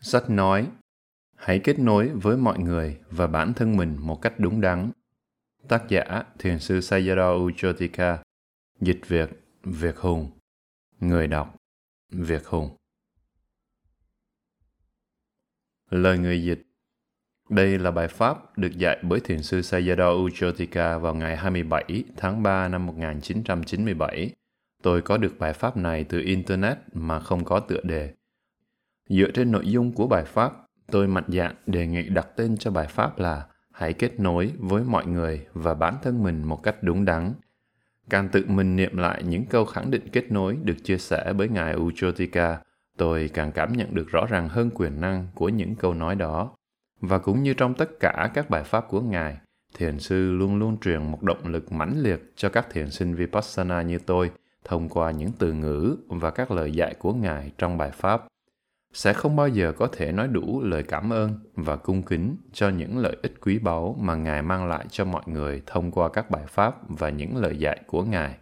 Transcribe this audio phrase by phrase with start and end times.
[0.00, 0.70] Sách nói,
[1.36, 4.90] hãy kết nối với mọi người và bản thân mình một cách đúng đắn.
[5.68, 8.22] Tác giả Thiền sư Sayadaw Uchotika
[8.80, 9.30] Dịch Việt
[9.62, 10.30] Việt Hùng
[11.00, 11.56] Người đọc
[12.12, 12.76] Việt Hùng
[15.90, 16.62] Lời người dịch
[17.48, 22.42] Đây là bài pháp được dạy bởi Thiền sư Sayadaw Uchotika vào ngày 27 tháng
[22.42, 24.30] 3 năm 1997.
[24.82, 28.14] Tôi có được bài pháp này từ Internet mà không có tựa đề.
[29.08, 30.52] Dựa trên nội dung của bài pháp,
[30.86, 33.46] tôi mạnh dạn đề nghị đặt tên cho bài pháp là
[33.78, 37.32] Hãy kết nối với mọi người và bản thân mình một cách đúng đắn.
[38.10, 41.48] Càng tự mình niệm lại những câu khẳng định kết nối được chia sẻ với
[41.48, 42.58] Ngài Uchotika,
[42.96, 46.50] tôi càng cảm nhận được rõ ràng hơn quyền năng của những câu nói đó.
[47.00, 49.38] Và cũng như trong tất cả các bài pháp của Ngài,
[49.74, 53.82] thiền sư luôn luôn truyền một động lực mãnh liệt cho các thiền sinh Vipassana
[53.82, 54.30] như tôi
[54.64, 58.24] thông qua những từ ngữ và các lời dạy của Ngài trong bài pháp
[58.92, 62.68] sẽ không bao giờ có thể nói đủ lời cảm ơn và cung kính cho
[62.68, 66.30] những lợi ích quý báu mà Ngài mang lại cho mọi người thông qua các
[66.30, 68.38] bài pháp và những lời dạy của Ngài.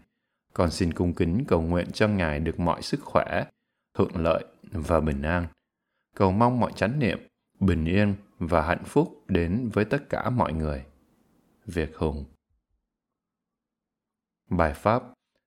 [0.54, 3.44] Con xin cung kính cầu nguyện cho Ngài được mọi sức khỏe,
[3.94, 5.46] thuận lợi và bình an.
[6.16, 7.18] Cầu mong mọi chánh niệm,
[7.60, 10.84] bình yên và hạnh phúc đến với tất cả mọi người.
[11.66, 12.24] Việt Hùng
[14.50, 15.02] Bài pháp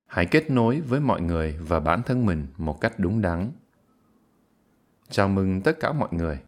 [0.09, 3.51] Hãy kết nối với mọi người và bản thân mình một cách đúng đắn
[5.11, 6.39] Chào mừng tất cả mọi người.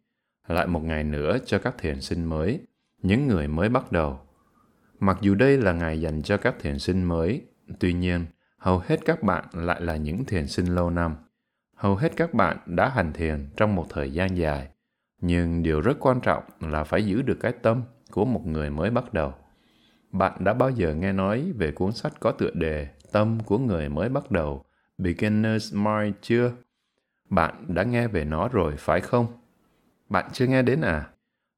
[0.47, 2.59] Lại một ngày nữa cho các thiền sinh mới,
[3.01, 4.19] những người mới bắt đầu.
[4.99, 7.41] Mặc dù đây là ngày dành cho các thiền sinh mới,
[7.79, 8.25] tuy nhiên,
[8.57, 11.15] hầu hết các bạn lại là những thiền sinh lâu năm.
[11.75, 14.67] Hầu hết các bạn đã hành thiền trong một thời gian dài,
[15.21, 18.89] nhưng điều rất quan trọng là phải giữ được cái tâm của một người mới
[18.89, 19.33] bắt đầu.
[20.11, 23.89] Bạn đã bao giờ nghe nói về cuốn sách có tựa đề Tâm của người
[23.89, 24.65] mới bắt đầu,
[24.97, 26.51] Beginner's Mind chưa?
[27.31, 29.27] Bạn đã nghe về nó rồi phải không?
[30.09, 31.09] Bạn chưa nghe đến à?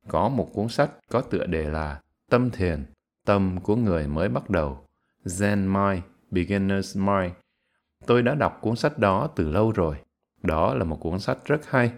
[0.08, 2.86] Có một cuốn sách có tựa đề là Tâm Thiền,
[3.26, 4.86] Tâm của người mới bắt đầu,
[5.26, 7.34] Zen Mind, Beginner's Mind.
[8.06, 9.96] Tôi đã đọc cuốn sách đó từ lâu rồi.
[10.44, 11.92] Đó là một cuốn sách rất hay.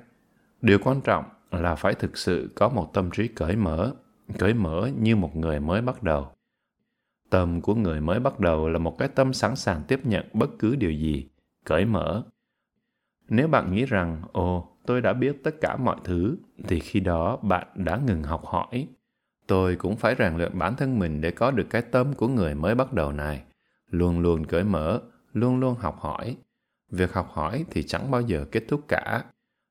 [0.62, 3.94] Điều quan trọng là phải thực sự có một tâm trí cởi mở,
[4.40, 6.32] cởi mở như một người mới bắt đầu.
[7.30, 10.50] Tâm của người mới bắt đầu là một cái tâm sẵn sàng tiếp nhận bất
[10.60, 11.30] cứ điều gì,
[11.64, 12.24] cởi mở,
[13.30, 16.38] nếu bạn nghĩ rằng, ồ, tôi đã biết tất cả mọi thứ,
[16.68, 18.88] thì khi đó bạn đã ngừng học hỏi.
[19.48, 22.56] Tôi cũng phải rèn luyện bản thân mình để có được cái tâm của người
[22.56, 23.44] mới bắt đầu này.
[23.90, 25.00] Luôn luôn cởi mở,
[25.34, 26.38] luôn luôn học hỏi.
[26.92, 29.24] Việc học hỏi thì chẳng bao giờ kết thúc cả.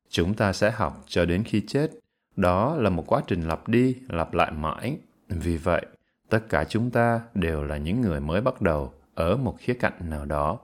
[0.09, 1.91] Chúng ta sẽ học cho đến khi chết.
[2.37, 4.99] Đó là một quá trình lặp đi, lặp lại mãi.
[5.29, 5.87] Vì vậy,
[6.29, 10.11] tất cả chúng ta đều là những người mới bắt đầu ở một khía cạnh
[10.11, 10.59] nào đó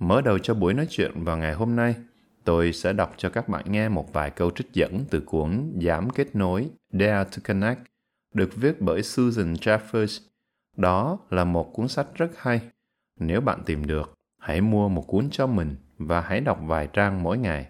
[0.00, 1.94] Mở đầu cho buổi nói chuyện vào ngày hôm nay,
[2.44, 6.10] tôi sẽ đọc cho các bạn nghe một vài câu trích dẫn từ cuốn Giảm
[6.10, 7.80] kết nối Dare to Connect,
[8.34, 10.20] được viết bởi Susan Jeffers.
[10.76, 12.60] Đó là một cuốn sách rất hay.
[13.20, 17.22] Nếu bạn tìm được, hãy mua một cuốn cho mình và hãy đọc vài trang
[17.22, 17.68] mỗi ngày.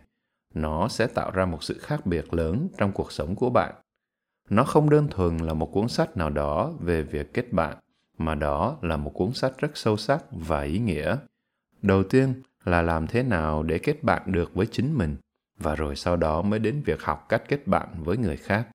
[0.54, 3.74] Nó sẽ tạo ra một sự khác biệt lớn trong cuộc sống của bạn.
[4.50, 7.76] Nó không đơn thuần là một cuốn sách nào đó về việc kết bạn,
[8.18, 11.16] mà đó là một cuốn sách rất sâu sắc và ý nghĩa
[11.82, 15.16] đầu tiên là làm thế nào để kết bạn được với chính mình,
[15.58, 18.68] và rồi sau đó mới đến việc học cách kết bạn với người khác.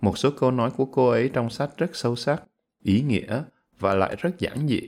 [0.00, 2.42] Một số câu nói của cô ấy trong sách rất sâu sắc,
[2.82, 3.42] ý nghĩa
[3.78, 4.80] và lại rất giản dị.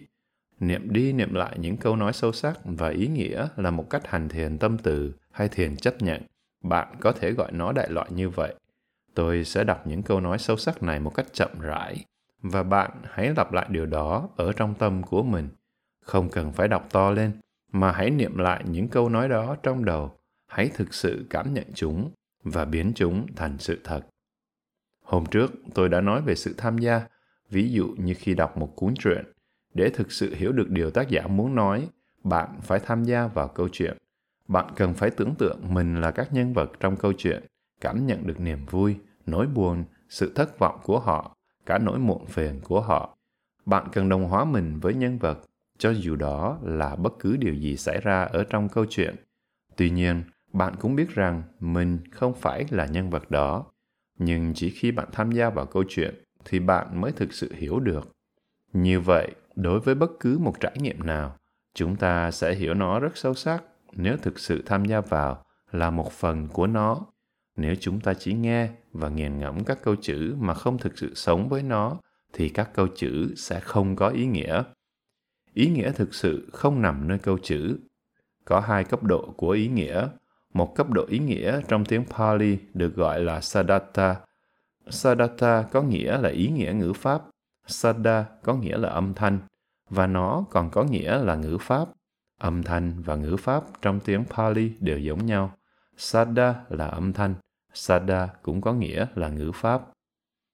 [0.61, 4.07] Niệm đi niệm lại những câu nói sâu sắc và ý nghĩa là một cách
[4.07, 6.23] hành thiền tâm từ hay thiền chấp nhận.
[6.65, 8.55] Bạn có thể gọi nó đại loại như vậy.
[9.15, 12.05] Tôi sẽ đọc những câu nói sâu sắc này một cách chậm rãi,
[12.43, 15.49] và bạn hãy lặp lại điều đó ở trong tâm của mình
[16.09, 17.33] không cần phải đọc to lên,
[17.73, 20.17] mà hãy niệm lại những câu nói đó trong đầu.
[20.47, 22.11] Hãy thực sự cảm nhận chúng
[22.45, 24.01] và biến chúng thành sự thật.
[25.05, 27.03] Hôm trước, tôi đã nói về sự tham gia.
[27.51, 29.25] Ví dụ như khi đọc một cuốn truyện,
[29.75, 31.89] để thực sự hiểu được điều tác giả muốn nói,
[32.25, 33.97] bạn phải tham gia vào câu chuyện.
[34.49, 37.45] Bạn cần phải tưởng tượng mình là các nhân vật trong câu chuyện,
[37.81, 38.97] cảm nhận được niềm vui,
[39.27, 43.17] nỗi buồn, sự thất vọng của họ, cả nỗi muộn phiền của họ.
[43.67, 45.48] Bạn cần đồng hóa mình với nhân vật
[45.79, 49.17] cho dù đó là bất cứ điều gì xảy ra ở trong câu chuyện.
[49.77, 50.23] Tuy nhiên,
[50.53, 53.65] bạn cũng biết rằng mình không phải là nhân vật đó.
[54.19, 57.81] Nhưng chỉ khi bạn tham gia vào câu chuyện thì bạn mới thực sự hiểu
[57.81, 58.17] được.
[58.73, 61.37] Như vậy, đối với bất cứ một trải nghiệm nào,
[61.75, 65.91] chúng ta sẽ hiểu nó rất sâu sắc nếu thực sự tham gia vào là
[65.91, 67.07] một phần của nó.
[67.57, 71.15] Nếu chúng ta chỉ nghe và nghiền ngẫm các câu chữ mà không thực sự
[71.15, 71.97] sống với nó,
[72.33, 74.63] thì các câu chữ sẽ không có ý nghĩa
[75.55, 77.79] ý nghĩa thực sự không nằm nơi câu chữ
[78.45, 80.09] có hai cấp độ của ý nghĩa
[80.55, 84.17] một cấp độ ý nghĩa trong tiếng Pali được gọi là Sadatta.
[84.91, 87.23] Sadatta có nghĩa là ý nghĩa ngữ pháp,
[87.67, 89.39] Sada có nghĩa là âm thanh,
[89.91, 91.89] và nó còn có nghĩa là ngữ pháp.
[92.39, 95.53] Âm thanh và ngữ pháp trong tiếng Pali đều giống nhau.
[95.97, 97.35] Sada là âm thanh,
[97.75, 99.83] Sada cũng có nghĩa là ngữ pháp.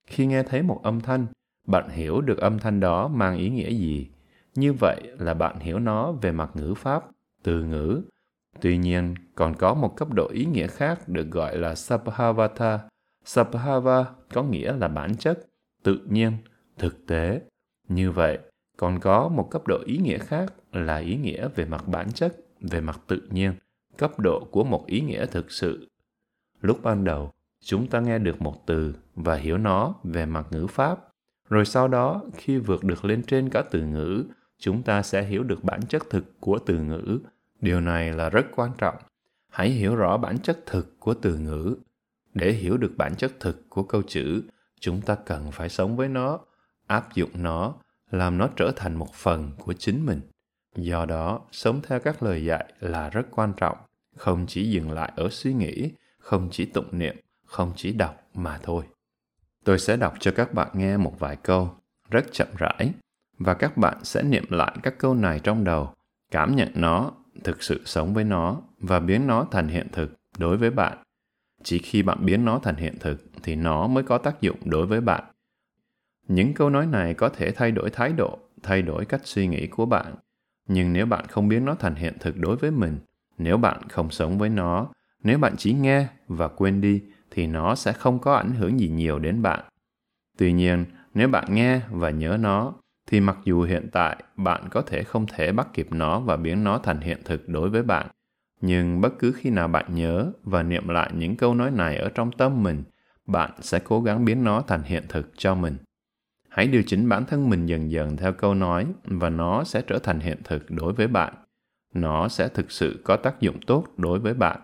[0.07, 1.27] Khi nghe thấy một âm thanh,
[1.67, 4.09] bạn hiểu được âm thanh đó mang ý nghĩa gì.
[4.55, 7.05] Như vậy là bạn hiểu nó về mặt ngữ pháp,
[7.43, 8.03] từ ngữ.
[8.61, 12.81] Tuy nhiên, còn có một cấp độ ý nghĩa khác được gọi là Sabhavata.
[13.25, 14.05] Sabhava
[14.35, 15.47] có nghĩa là bản chất,
[15.83, 16.33] tự nhiên,
[16.79, 17.41] thực tế.
[17.89, 18.39] Như vậy,
[18.77, 22.37] còn có một cấp độ ý nghĩa khác là ý nghĩa về mặt bản chất,
[22.61, 23.53] về mặt tự nhiên,
[23.97, 25.89] cấp độ của một ý nghĩa thực sự.
[26.61, 30.67] Lúc ban đầu, chúng ta nghe được một từ và hiểu nó về mặt ngữ
[30.67, 30.99] pháp.
[31.49, 34.25] Rồi sau đó, khi vượt được lên trên cả từ ngữ,
[34.65, 37.19] chúng ta sẽ hiểu được bản chất thực của từ ngữ.
[37.61, 38.97] Điều này là rất quan trọng.
[39.51, 41.77] Hãy hiểu rõ bản chất thực của từ ngữ.
[42.35, 44.43] Để hiểu được bản chất thực của câu chữ,
[44.81, 46.41] chúng ta cần phải sống với nó,
[46.87, 47.75] áp dụng nó
[48.11, 50.21] làm nó trở thành một phần của chính mình
[50.77, 53.77] do đó sống theo các lời dạy là rất quan trọng
[54.17, 58.61] không chỉ dừng lại ở suy nghĩ không chỉ tụng niệm không chỉ đọc mà
[58.63, 58.85] thôi
[59.65, 61.75] tôi sẽ đọc cho các bạn nghe một vài câu
[62.11, 62.93] rất chậm rãi
[63.39, 65.95] và các bạn sẽ niệm lại các câu này trong đầu,
[66.31, 67.13] cảm nhận nó,
[67.45, 70.99] thực sự sống với nó và biến nó thành hiện thực đối với bạn.
[71.63, 74.87] Chỉ khi bạn biến nó thành hiện thực thì nó mới có tác dụng đối
[74.87, 75.25] với bạn.
[76.29, 79.67] Những câu nói này có thể thay đổi thái độ, thay đổi cách suy nghĩ
[79.67, 80.15] của bạn.
[80.69, 82.99] Nhưng nếu bạn không biến nó thành hiện thực đối với mình,
[83.39, 84.87] nếu bạn không sống với nó,
[85.23, 88.89] nếu bạn chỉ nghe và quên đi thì nó sẽ không có ảnh hưởng gì
[88.89, 89.61] nhiều đến bạn.
[90.39, 90.85] Tuy nhiên,
[91.15, 92.75] nếu bạn nghe và nhớ nó
[93.15, 96.65] thì mặc dù hiện tại bạn có thể không thể bắt kịp nó và biến
[96.65, 98.07] nó thành hiện thực đối với bạn,
[98.61, 102.09] nhưng bất cứ khi nào bạn nhớ và niệm lại những câu nói này ở
[102.15, 102.83] trong tâm mình,
[103.27, 105.77] bạn sẽ cố gắng biến nó thành hiện thực cho mình.
[106.49, 109.99] Hãy điều chỉnh bản thân mình dần dần theo câu nói và nó sẽ trở
[109.99, 111.35] thành hiện thực đối với bạn.
[111.95, 114.61] Nó sẽ thực sự có tác dụng tốt đối với bạn.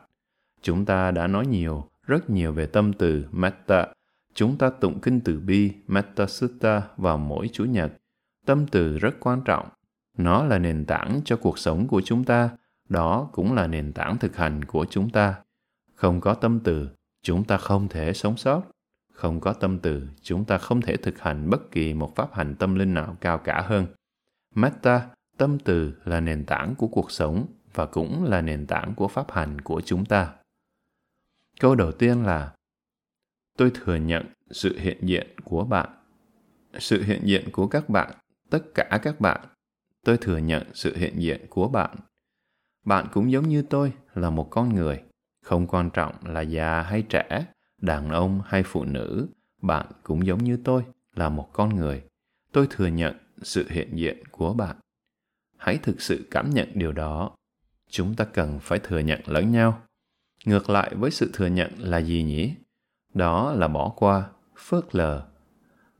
[0.63, 3.87] Chúng ta đã nói nhiều, rất nhiều về tâm từ metta.
[4.35, 7.93] Chúng ta tụng kinh từ bi, metta sutta, vào mỗi chủ nhật
[8.47, 9.69] tâm từ rất quan trọng.
[10.19, 12.51] Nó là nền tảng cho cuộc sống của chúng ta.
[12.89, 15.35] Đó cũng là nền tảng thực hành của chúng ta.
[15.95, 16.89] Không có tâm từ,
[17.23, 18.63] chúng ta không thể sống sót.
[19.13, 22.55] Không có tâm từ, chúng ta không thể thực hành bất kỳ một pháp hành
[22.55, 23.87] tâm linh nào cao cả hơn.
[24.55, 25.09] Metta,
[25.39, 29.33] tâm từ là nền tảng của cuộc sống và cũng là nền tảng của pháp
[29.33, 30.33] hành của chúng ta.
[31.61, 32.53] Câu đầu tiên là,
[33.59, 35.89] tôi thừa nhận sự hiện diện của bạn.
[36.79, 38.13] Sự hiện diện của các bạn
[38.51, 39.41] tất cả các bạn.
[40.05, 41.97] Tôi thừa nhận sự hiện diện của bạn.
[42.85, 45.03] Bạn cũng giống như tôi, là một con người.
[45.45, 47.47] Không quan trọng là già hay trẻ,
[47.81, 49.29] đàn ông hay phụ nữ,
[49.63, 52.05] bạn cũng giống như tôi, là một con người.
[52.53, 54.77] Tôi thừa nhận sự hiện diện của bạn.
[55.57, 57.37] Hãy thực sự cảm nhận điều đó.
[57.91, 59.83] Chúng ta cần phải thừa nhận lẫn nhau.
[60.45, 62.55] Ngược lại với sự thừa nhận là gì nhỉ?
[63.15, 65.30] Đó là bỏ qua, phớt lờ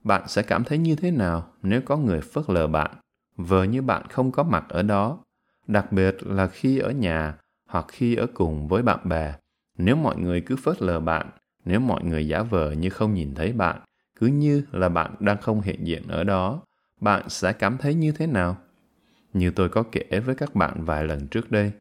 [0.05, 2.91] bạn sẽ cảm thấy như thế nào nếu có người phớt lờ bạn,
[3.37, 5.19] vờ như bạn không có mặt ở đó?
[5.67, 7.35] Đặc biệt là khi ở nhà
[7.69, 9.35] hoặc khi ở cùng với bạn bè,
[9.79, 11.31] nếu mọi người cứ phớt lờ bạn,
[11.65, 13.81] nếu mọi người giả vờ như không nhìn thấy bạn,
[14.19, 16.63] cứ như là bạn đang không hiện diện ở đó,
[17.01, 18.57] bạn sẽ cảm thấy như thế nào?
[19.33, 21.73] Như tôi có kể với các bạn vài lần trước đây,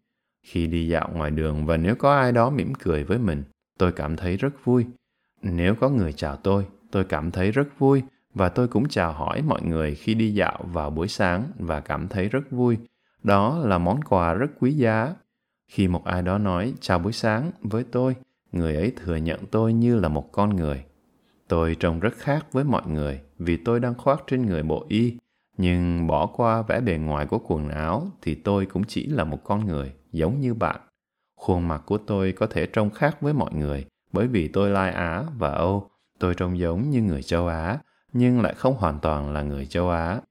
[0.44, 3.44] khi đi dạo ngoài đường và nếu có ai đó mỉm cười với mình,
[3.78, 4.86] tôi cảm thấy rất vui.
[5.42, 8.04] Nếu có người chào tôi tôi cảm thấy rất vui
[8.34, 12.08] và tôi cũng chào hỏi mọi người khi đi dạo vào buổi sáng và cảm
[12.08, 12.78] thấy rất vui.
[13.24, 15.16] Đó là món quà rất quý giá.
[15.68, 18.16] Khi một ai đó nói, chào buổi sáng với tôi,
[18.52, 20.86] người ấy thừa nhận tôi như là một con người.
[21.48, 25.18] Tôi trông rất khác với mọi người vì tôi đang khoác trên người bộ y,
[25.58, 29.44] nhưng bỏ qua vẻ bề ngoài của quần áo thì tôi cũng chỉ là một
[29.44, 30.80] con người, giống như bạn.
[31.36, 34.92] Khuôn mặt của tôi có thể trông khác với mọi người bởi vì tôi lai
[34.92, 37.78] á và âu tôi trông giống như người châu á
[38.14, 40.22] nhưng lại không hoàn toàn là người châu á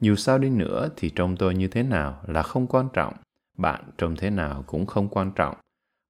[0.00, 3.14] dù sao đi nữa thì trông tôi như thế nào là không quan trọng
[3.56, 5.54] bạn trông thế nào cũng không quan trọng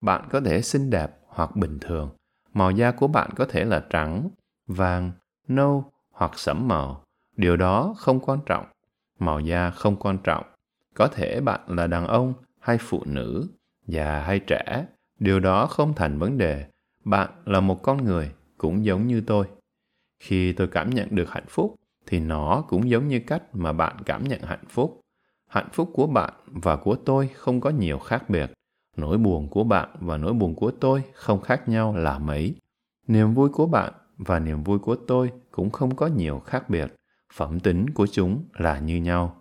[0.04, 2.10] bạn có thể xinh đẹp hoặc bình thường.
[2.52, 4.28] Màu da của bạn có thể là trắng,
[4.66, 5.12] vàng,
[5.48, 7.04] nâu hoặc sẫm màu.
[7.36, 8.66] Điều đó không quan trọng.
[9.18, 10.44] Màu da không quan trọng.
[10.94, 13.48] Có thể bạn là đàn ông hay phụ nữ,
[13.86, 14.86] già hay trẻ.
[15.18, 16.66] Điều đó không thành vấn đề.
[17.04, 19.46] Bạn là một con người cũng giống như tôi.
[20.20, 21.74] Khi tôi cảm nhận được hạnh phúc
[22.06, 25.00] thì nó cũng giống như cách mà bạn cảm nhận hạnh phúc.
[25.48, 28.52] Hạnh phúc của bạn và của tôi không có nhiều khác biệt
[28.96, 32.54] Nỗi buồn của bạn và nỗi buồn của tôi không khác nhau là mấy.
[33.06, 36.94] Niềm vui của bạn và niềm vui của tôi cũng không có nhiều khác biệt.
[37.32, 39.40] Phẩm tính của chúng là như nhau.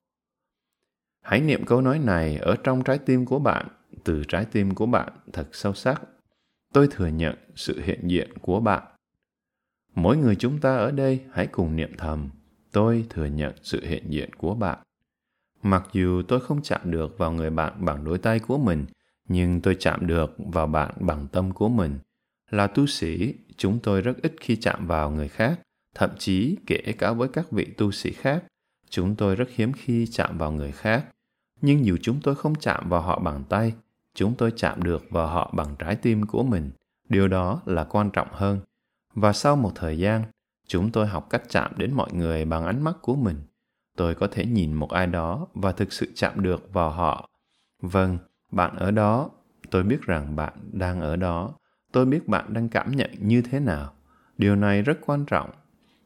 [1.22, 3.68] Hãy niệm câu nói này ở trong trái tim của bạn,
[4.04, 6.02] từ trái tim của bạn thật sâu sắc.
[6.74, 8.84] Tôi thừa nhận sự hiện diện của bạn.
[9.96, 12.30] Mỗi người chúng ta ở đây hãy cùng niệm thầm,
[12.72, 14.78] tôi thừa nhận sự hiện diện của bạn.
[15.64, 18.86] Mặc dù tôi không chạm được vào người bạn bằng đôi tay của mình,
[19.28, 22.00] nhưng tôi chạm được vào bạn bằng tâm của mình.
[22.52, 25.60] Là tu sĩ, chúng tôi rất ít khi chạm vào người khác,
[25.96, 28.44] thậm chí kể cả với các vị tu sĩ khác,
[28.90, 31.06] chúng tôi rất hiếm khi chạm vào người khác.
[31.62, 33.74] Nhưng dù chúng tôi không chạm vào họ bằng tay,
[34.16, 36.72] chúng tôi chạm được vào họ bằng trái tim của mình.
[37.10, 38.60] Điều đó là quan trọng hơn.
[39.14, 40.24] Và sau một thời gian,
[40.68, 43.42] chúng tôi học cách chạm đến mọi người bằng ánh mắt của mình.
[43.98, 47.30] Tôi có thể nhìn một ai đó và thực sự chạm được vào họ.
[47.82, 48.18] Vâng,
[48.52, 49.30] bạn ở đó,
[49.72, 51.54] tôi biết rằng bạn đang ở đó.
[51.92, 53.94] Tôi biết bạn đang cảm nhận như thế nào.
[54.38, 55.50] Điều này rất quan trọng.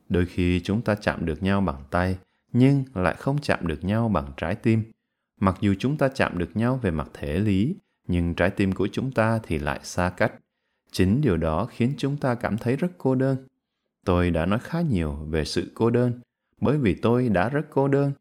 [0.09, 2.17] Đôi khi chúng ta chạm được nhau bằng tay,
[2.53, 4.83] nhưng lại không chạm được nhau bằng trái tim.
[5.39, 7.75] Mặc dù chúng ta chạm được nhau về mặt thể lý,
[8.07, 10.33] nhưng trái tim của chúng ta thì lại xa cách.
[10.97, 13.37] Chính điều đó khiến chúng ta cảm thấy rất cô đơn.
[14.05, 16.19] Tôi đã nói khá nhiều về sự cô đơn,
[16.61, 18.11] bởi vì tôi đã rất cô đơn.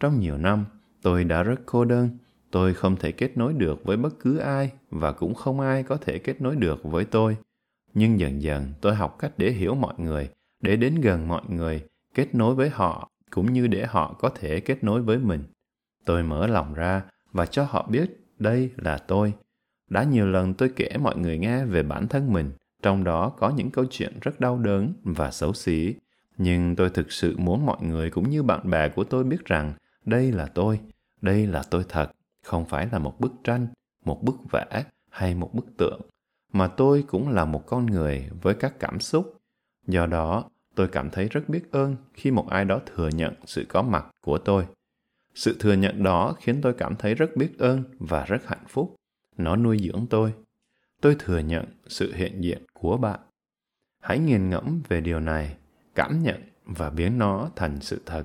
[0.00, 0.64] Trong nhiều năm,
[1.02, 2.18] tôi đã rất cô đơn.
[2.50, 5.96] Tôi không thể kết nối được với bất cứ ai và cũng không ai có
[5.96, 7.36] thể kết nối được với tôi.
[7.94, 11.84] Nhưng dần dần tôi học cách để hiểu mọi người, để đến gần mọi người,
[12.14, 15.44] kết nối với họ cũng như để họ có thể kết nối với mình.
[16.04, 19.34] Tôi mở lòng ra và cho họ biết đây là tôi.
[19.92, 23.50] Đã nhiều lần tôi kể mọi người nghe về bản thân mình, trong đó có
[23.50, 25.94] những câu chuyện rất đau đớn và xấu xí.
[26.38, 29.72] Nhưng tôi thực sự muốn mọi người cũng như bạn bè của tôi biết rằng
[30.04, 30.80] đây là tôi,
[31.20, 32.10] đây là tôi thật,
[32.44, 33.66] không phải là một bức tranh,
[34.04, 36.00] một bức vẽ hay một bức tượng,
[36.52, 39.40] mà tôi cũng là một con người với các cảm xúc.
[39.86, 40.44] Do đó,
[40.74, 44.06] tôi cảm thấy rất biết ơn khi một ai đó thừa nhận sự có mặt
[44.20, 44.66] của tôi
[45.34, 48.94] sự thừa nhận đó khiến tôi cảm thấy rất biết ơn và rất hạnh phúc.
[49.36, 50.34] Nó nuôi dưỡng tôi.
[51.00, 53.20] Tôi thừa nhận sự hiện diện của bạn.
[54.00, 55.56] Hãy nghiền ngẫm về điều này,
[55.94, 58.24] cảm nhận và biến nó thành sự thật.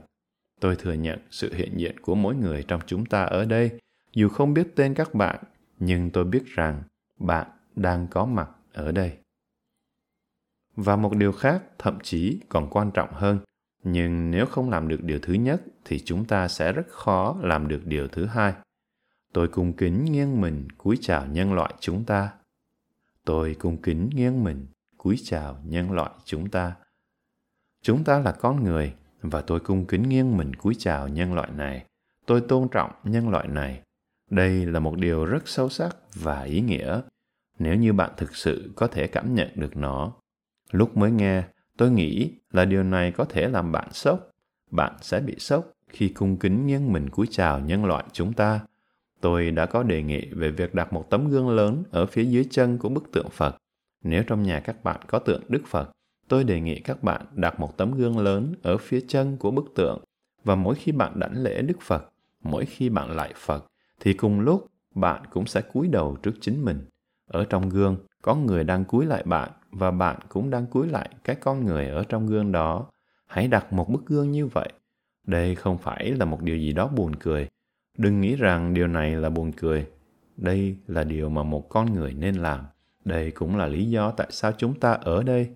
[0.59, 3.79] Tôi thừa nhận sự hiện diện của mỗi người trong chúng ta ở đây,
[4.13, 5.43] dù không biết tên các bạn,
[5.79, 6.83] nhưng tôi biết rằng
[7.19, 9.17] bạn đang có mặt ở đây.
[10.75, 13.39] Và một điều khác thậm chí còn quan trọng hơn
[13.83, 17.67] nhưng nếu không làm được điều thứ nhất thì chúng ta sẽ rất khó làm
[17.67, 18.53] được điều thứ hai
[19.37, 22.31] tôi cung kính nghiêng mình, cúi chào nhân loại chúng ta.
[23.25, 24.65] Tôi cung kính nghiêng mình,
[24.97, 26.75] cúi chào nhân loại chúng ta.
[27.81, 31.49] Chúng ta là con người, và tôi cung kính nghiêng mình, cúi chào nhân loại
[31.55, 31.85] này.
[32.25, 33.81] Tôi tôn trọng nhân loại này.
[34.29, 37.01] Đây là một điều rất sâu sắc và ý nghĩa.
[37.59, 40.13] Nếu như bạn thực sự có thể cảm nhận được nó.
[40.71, 41.43] Lúc mới nghe,
[41.77, 44.29] Tôi nghĩ là điều này có thể làm bạn sốc.
[44.71, 48.59] Bạn sẽ bị sốc khi cung kính nghiêng mình, cúi chào nhân loại chúng ta.
[49.21, 52.47] Tôi đã có đề nghị về việc đặt một tấm gương lớn ở phía dưới
[52.49, 53.55] chân của bức tượng Phật.
[54.03, 55.91] Nếu trong nhà các bạn có tượng Đức Phật,
[56.27, 59.65] tôi đề nghị các bạn đặt một tấm gương lớn ở phía chân của bức
[59.75, 60.03] tượng
[60.43, 62.09] và mỗi khi bạn đảnh lễ Đức Phật,
[62.43, 63.65] mỗi khi bạn lại Phật,
[63.99, 66.85] thì cùng lúc bạn cũng sẽ cúi đầu trước chính mình.
[67.27, 71.09] Ở trong gương, có người đang cúi lại bạn và bạn cũng đang cúi lại
[71.23, 72.85] cái con người ở trong gương đó
[73.27, 74.69] hãy đặt một bức gương như vậy
[75.27, 77.47] đây không phải là một điều gì đó buồn cười
[77.97, 79.87] đừng nghĩ rằng điều này là buồn cười.
[80.37, 82.65] Đây là điều mà một con người nên làm.
[83.05, 85.49] Đây cũng là lý do tại sao chúng ta ở đây.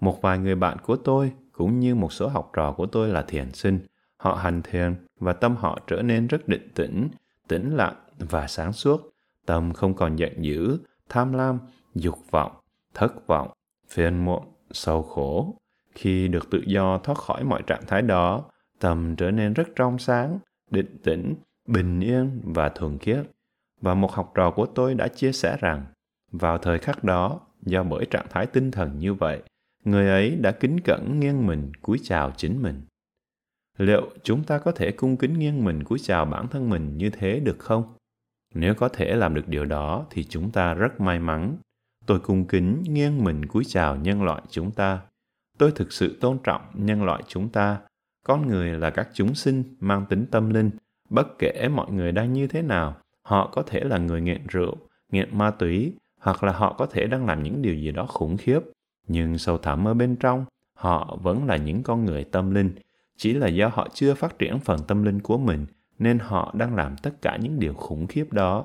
[0.00, 3.22] Một vài người bạn của tôi cũng như một số học trò của tôi là
[3.22, 3.78] thiền sinh.
[4.16, 7.08] Họ hành thiền và tâm họ trở nên rất định tĩnh
[7.48, 9.12] tĩnh lặng và sáng suốt.
[9.46, 11.58] Tâm không còn giận dữ tham lam
[11.94, 12.52] dục vọng
[12.94, 13.50] thất vọng,
[13.88, 15.54] phiền muộn, sầu khổ.
[15.94, 18.44] Khi được tự do thoát khỏi mọi trạng thái đó,
[18.80, 20.38] tâm trở nên rất trong sáng,
[20.70, 21.34] định tĩnh,
[21.68, 23.26] bình yên và thuần khiết.
[23.80, 25.84] Và một học trò của tôi đã chia sẻ rằng,
[26.32, 29.42] vào thời khắc đó, do bởi trạng thái tinh thần như vậy,
[29.84, 32.82] người ấy đã kính cẩn nghiêng mình cúi chào chính mình.
[33.78, 37.10] Liệu chúng ta có thể cung kính nghiêng mình cúi chào bản thân mình như
[37.10, 37.84] thế được không?
[38.54, 41.56] Nếu có thể làm được điều đó thì chúng ta rất may mắn
[42.06, 45.00] Tôi cung kính nghiêng mình cúi chào nhân loại chúng ta.
[45.58, 47.80] Tôi thực sự tôn trọng nhân loại chúng ta.
[48.26, 50.70] Con người là các chúng sinh mang tính tâm linh.
[51.12, 54.76] Bất kể mọi người đang như thế nào, họ có thể là người nghiện rượu,
[55.10, 58.36] nghiện ma túy, hoặc là họ có thể đang làm những điều gì đó khủng
[58.36, 58.60] khiếp.
[59.08, 62.70] Nhưng sâu thẳm ở bên trong, họ vẫn là những con người tâm linh.
[63.16, 65.66] Chỉ là do họ chưa phát triển phần tâm linh của mình,
[65.98, 68.64] nên họ đang làm tất cả những điều khủng khiếp đó.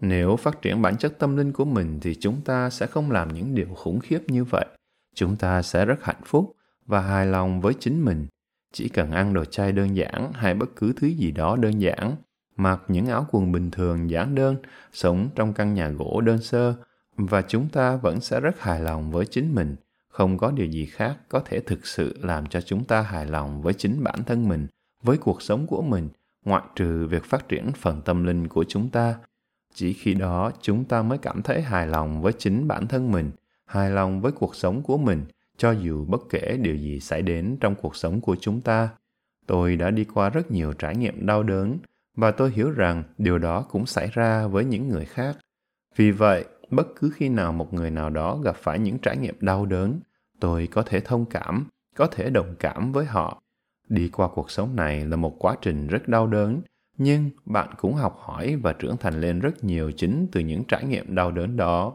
[0.00, 3.34] Nếu phát triển bản chất tâm linh của mình thì chúng ta sẽ không làm
[3.34, 4.66] những điều khủng khiếp như vậy.
[5.14, 8.26] Chúng ta sẽ rất hạnh phúc và hài lòng với chính mình.
[8.76, 12.16] Chỉ cần ăn đồ chay đơn giản hay bất cứ thứ gì đó đơn giản,
[12.56, 14.56] mặc những áo quần bình thường giản đơn,
[14.92, 16.74] sống trong căn nhà gỗ đơn sơ
[17.16, 19.76] và chúng ta vẫn sẽ rất hài lòng với chính mình.
[20.08, 23.62] Không có điều gì khác có thể thực sự làm cho chúng ta hài lòng
[23.62, 24.66] với chính bản thân mình,
[25.02, 26.08] với cuộc sống của mình,
[26.44, 29.14] ngoại trừ việc phát triển phần tâm linh của chúng ta
[29.74, 33.30] chỉ khi đó chúng ta mới cảm thấy hài lòng với chính bản thân mình
[33.66, 35.24] hài lòng với cuộc sống của mình
[35.56, 38.88] cho dù bất kể điều gì xảy đến trong cuộc sống của chúng ta,
[39.46, 41.78] tôi đã đi qua rất nhiều trải nghiệm đau đớn
[42.16, 45.36] và tôi hiểu rằng điều đó cũng xảy ra với những người khác.
[45.96, 49.34] Vì vậy, bất cứ khi nào một người nào đó gặp phải những trải nghiệm
[49.40, 50.00] đau đớn,
[50.40, 53.42] tôi có thể thông cảm, có thể đồng cảm với họ.
[53.88, 56.60] Đi qua cuộc sống này là một quá trình rất đau đớn,
[56.98, 60.84] nhưng bạn cũng học hỏi và trưởng thành lên rất nhiều chính từ những trải
[60.84, 61.92] nghiệm đau đớn đó.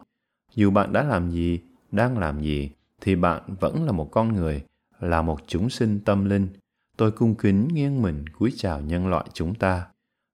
[0.56, 1.60] Dù bạn đã làm gì,
[1.92, 4.66] đang làm gì thì bạn vẫn là một con người,
[5.00, 6.48] là một chúng sinh tâm linh
[6.98, 9.88] tôi cung kính nghiêng mình cúi chào nhân loại chúng ta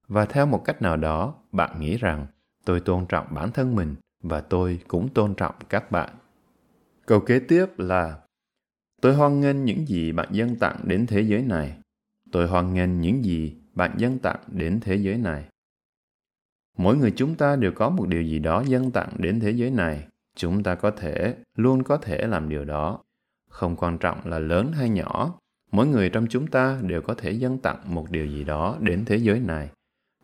[0.07, 2.27] và theo một cách nào đó, bạn nghĩ rằng
[2.65, 6.10] tôi tôn trọng bản thân mình và tôi cũng tôn trọng các bạn
[7.05, 8.19] câu kế tiếp là,
[9.01, 11.77] tôi hoan nghênh những gì bạn dân tặng đến thế giới này
[12.31, 15.45] tôi hoan nghênh những gì bạn dân tặng đến thế giới này.
[16.77, 19.72] Mỗi người chúng ta đều có một điều gì đó dân tặng đến thế giới
[19.72, 20.07] này.
[20.35, 23.03] Chúng ta có thể, luôn có thể làm điều đó.
[23.49, 25.39] Không quan trọng là lớn hay nhỏ,
[25.71, 29.05] mỗi người trong chúng ta đều có thể dâng tặng một điều gì đó đến
[29.05, 29.69] thế giới này.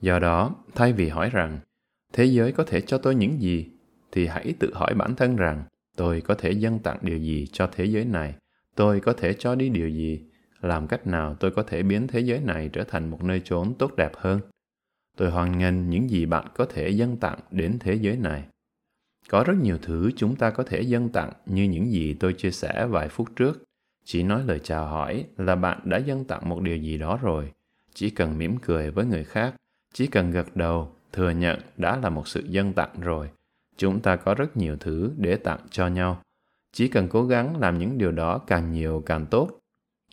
[0.01, 1.59] Do đó, thay vì hỏi rằng,
[2.13, 3.69] thế giới có thể cho tôi những gì,
[4.11, 5.63] thì hãy tự hỏi bản thân rằng,
[5.97, 8.35] tôi có thể dâng tặng điều gì cho thế giới này,
[8.75, 10.21] tôi có thể cho đi điều gì?
[10.61, 13.73] Làm cách nào tôi có thể biến thế giới này trở thành một nơi chốn
[13.79, 14.39] tốt đẹp hơn?
[15.17, 18.43] Tôi hoan nghênh những gì bạn có thể dâng tặng đến thế giới này
[19.31, 22.51] có rất nhiều thứ chúng ta có thể dâng tặng như những gì tôi chia
[22.51, 23.63] sẻ vài phút trước.
[24.05, 27.51] Chỉ nói lời chào hỏi là bạn đã dâng tặng một điều gì đó rồi.
[27.93, 29.55] Chỉ cần mỉm cười với người khác
[29.93, 33.29] chỉ cần gật đầu thừa nhận đã là một sự dâng tặng rồi
[33.77, 36.21] chúng ta có rất nhiều thứ để tặng cho nhau.
[36.73, 39.49] Chỉ cần cố gắng làm những điều đó càng nhiều càng tốt.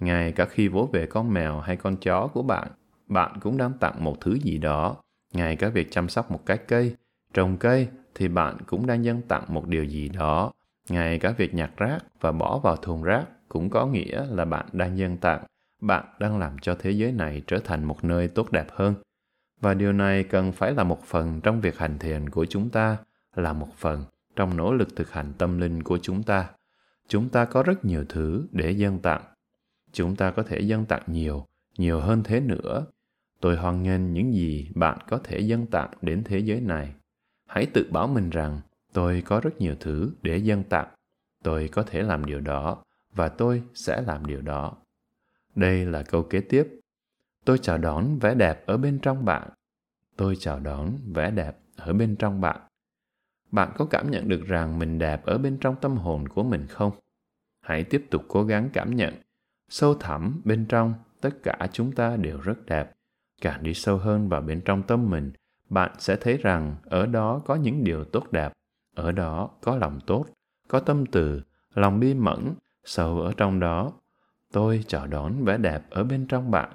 [0.01, 2.69] Ngay cả khi vỗ về con mèo hay con chó của bạn,
[3.07, 4.97] bạn cũng đang tặng một thứ gì đó.
[5.35, 6.97] Ngay cả việc chăm sóc một cái cây,
[7.35, 10.53] trồng cây thì bạn cũng đang dâng tặng một điều gì đó.
[10.89, 14.67] Ngay cả việc nhặt rác và bỏ vào thùng rác cũng có nghĩa là bạn
[14.73, 15.45] đang dâng tặng,
[15.81, 18.95] bạn đang làm cho thế giới này trở thành một nơi tốt đẹp hơn.
[19.61, 22.97] Và điều này cần phải là một phần trong việc hành thiền của chúng ta,
[23.35, 24.05] là một phần
[24.37, 26.51] trong nỗ lực thực hành tâm linh của chúng ta.
[27.09, 29.23] Chúng ta có rất nhiều thứ để dâng tặng
[29.93, 31.47] chúng ta có thể dâng tặng nhiều
[31.79, 32.87] nhiều hơn thế nữa
[33.41, 36.95] tôi hoan nghênh những gì bạn có thể dâng tặng đến thế giới này
[37.49, 38.61] hãy tự bảo mình rằng,
[38.93, 40.89] tôi có rất nhiều thứ để dâng tặng
[41.43, 42.83] tôi có thể làm điều đó,
[43.15, 44.77] và tôi sẽ làm điều đó.
[45.55, 46.81] Đây là câu kế tiếp.
[47.45, 49.49] Tôi chào đón vẻ đẹp ở bên trong bạn.
[50.17, 52.61] Tôi chào đón vẻ đẹp ở bên trong bạn.
[53.51, 56.67] Bạn có cảm nhận được rằng mình đẹp ở bên trong tâm hồn của mình
[56.67, 56.93] không?
[57.61, 59.15] Hãy tiếp tục cố gắng cảm nhận.
[59.69, 62.93] Sâu thẳm bên trong, tất cả chúng ta đều rất đẹp.
[63.41, 65.33] Càng đi sâu hơn vào bên trong tâm mình
[65.69, 68.53] bạn sẽ thấy rằng ở đó có những điều tốt đẹp
[68.95, 70.27] ở đó có lòng tốt
[70.69, 71.43] có tâm từ
[71.75, 72.55] lòng bi mẫn
[72.85, 73.93] sâu ở trong đó
[74.53, 76.73] tôi chào đón vẻ đẹp ở bên trong bạn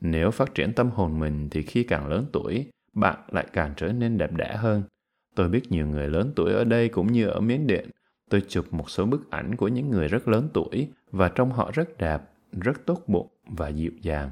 [0.00, 3.92] nếu phát triển tâm hồn mình thì khi càng lớn tuổi bạn lại càng trở
[3.92, 4.82] nên đẹp đẽ hơn
[5.34, 7.90] tôi biết nhiều người lớn tuổi ở đây cũng như ở miến điện
[8.30, 11.70] tôi chụp một số bức ảnh của những người rất lớn tuổi và trông họ
[11.74, 12.22] rất đẹp,
[12.52, 14.30] rất tốt bụng và dịu dàng.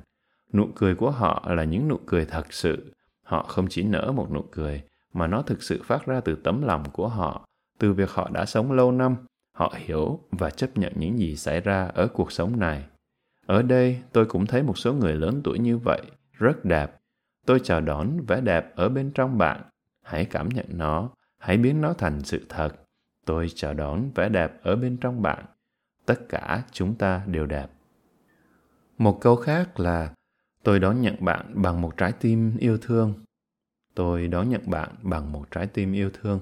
[0.52, 2.92] Nụ cười của họ là những nụ cười thật sự.
[3.24, 4.82] Họ không chỉ nở một nụ cười,
[5.12, 7.44] mà nó thực sự phát ra từ tấm lòng của họ,
[7.78, 9.16] từ việc họ đã sống lâu năm,
[9.52, 12.84] họ hiểu và chấp nhận những gì xảy ra ở cuộc sống này.
[13.46, 16.96] Ở đây, tôi cũng thấy một số người lớn tuổi như vậy, rất đẹp.
[17.46, 19.62] Tôi chào đón vẻ đẹp ở bên trong bạn.
[20.02, 22.70] Hãy cảm nhận nó, hãy biến nó thành sự thật.
[23.24, 25.44] Tôi chào đón vẻ đẹp ở bên trong bạn
[26.06, 27.70] tất cả chúng ta đều đẹp
[28.98, 30.14] một câu khác là
[30.64, 33.14] tôi đón nhận bạn bằng một trái tim yêu thương.
[33.94, 36.40] Tôi đón nhận bạn bằng một trái tim yêu thương.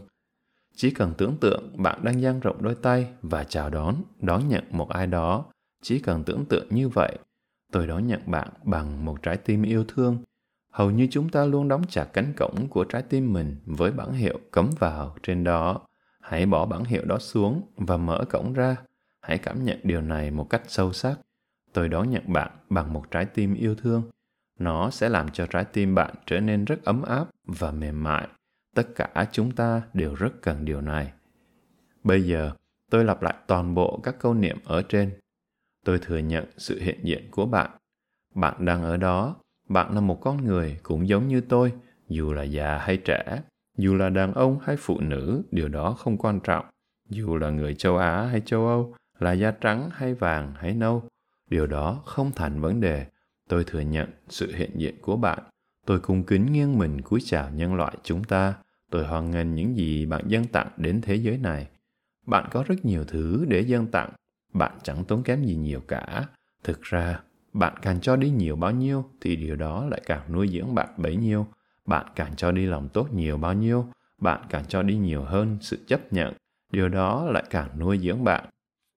[0.76, 4.64] Chỉ cần tưởng tượng bạn đang dang rộng đôi tay và chào đón đón nhận
[4.70, 5.44] một ai đó,
[5.82, 7.18] chỉ cần tưởng tượng như vậy,
[7.72, 10.18] tôi đón nhận bạn bằng một trái tim yêu thương.
[10.70, 14.12] Hầu như chúng ta luôn đóng chặt cánh cổng của trái tim mình với bản
[14.12, 15.80] hiệu cấm vào trên đó.
[16.20, 18.76] Hãy bỏ bản hiệu đó xuống và mở cổng ra.
[19.20, 21.18] Hãy cảm nhận điều này một cách sâu sắc
[21.72, 24.02] tôi đón nhận bạn bằng một trái tim yêu thương.
[24.58, 28.28] Nó sẽ làm cho trái tim bạn trở nên rất ấm áp và mềm mại.
[28.74, 31.12] Tất cả chúng ta đều rất cần điều này.
[32.04, 32.50] Bây giờ,
[32.90, 35.10] tôi lặp lại toàn bộ các câu niệm ở trên.
[35.84, 37.70] Tôi thừa nhận sự hiện diện của bạn.
[38.34, 39.36] Bạn đang ở đó.
[39.68, 41.72] Bạn là một con người cũng giống như tôi.
[42.08, 43.42] Dù là già hay trẻ,
[43.78, 46.64] dù là đàn ông hay phụ nữ, điều đó không quan trọng.
[47.08, 51.08] Dù là người châu á hay châu âu, là da trắng hay vàng hay nâu
[51.52, 53.06] điều đó không thành vấn đề.
[53.48, 55.38] Tôi thừa nhận sự hiện diện của bạn.
[55.86, 58.54] Tôi cung kính nghiêng mình cúi chào nhân loại chúng ta.
[58.90, 61.68] Tôi hoan nghênh những gì bạn dâng tặng đến thế giới này.
[62.26, 64.10] Bạn có rất nhiều thứ để dâng tặng.
[64.52, 66.26] Bạn chẳng tốn kém gì nhiều cả.
[66.64, 67.20] Thực ra,
[67.52, 70.88] bạn càng cho đi nhiều bao nhiêu thì điều đó lại càng nuôi dưỡng bạn
[70.96, 71.46] bấy nhiêu.
[71.86, 73.86] Bạn càng cho đi lòng tốt nhiều bao nhiêu,
[74.18, 76.34] bạn càng cho đi nhiều hơn sự chấp nhận.
[76.70, 78.44] Điều đó lại càng nuôi dưỡng bạn.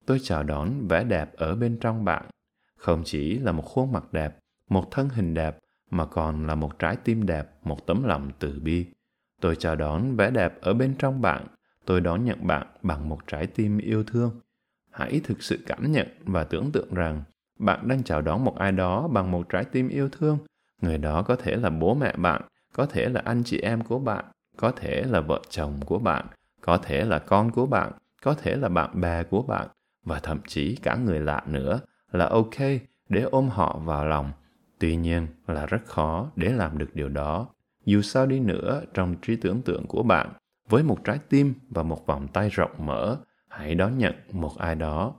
[0.06, 2.26] Tôi chào đón vẻ đẹp ở bên trong bạn
[2.86, 4.38] không chỉ là một khuôn mặt đẹp,
[4.69, 5.58] một thân hình đẹp,
[5.91, 8.86] mà còn là một trái tim đẹp, một tấm lòng từ bi.
[9.41, 11.48] Tôi chào đón vẻ đẹp ở bên trong bạn.
[11.86, 14.39] Tôi đón nhận bạn bằng một trái tim yêu thương.
[14.91, 17.24] Hãy thực sự cảm nhận và tưởng tượng rằng
[17.60, 20.38] bạn đang chào đón một ai đó bằng một trái tim yêu thương.
[20.82, 22.41] Người đó có thể là bố mẹ bạn,
[22.74, 24.26] có thể là anh chị em của bạn,
[24.58, 26.26] có thể là vợ chồng của bạn,
[26.62, 29.67] có thể là con của bạn, có thể là bạn bè của bạn,
[30.04, 31.80] và thậm chí cả người lạ nữa
[32.15, 32.56] là ok
[33.10, 34.32] để ôm họ vào lòng.
[34.80, 37.47] Tuy nhiên là rất khó để làm được điều đó.
[37.86, 40.34] Dù sao đi nữa, trong trí tưởng tượng của bạn,
[40.69, 43.17] với một trái tim và một vòng tay rộng mở,
[43.49, 45.15] hãy đón nhận một ai đó.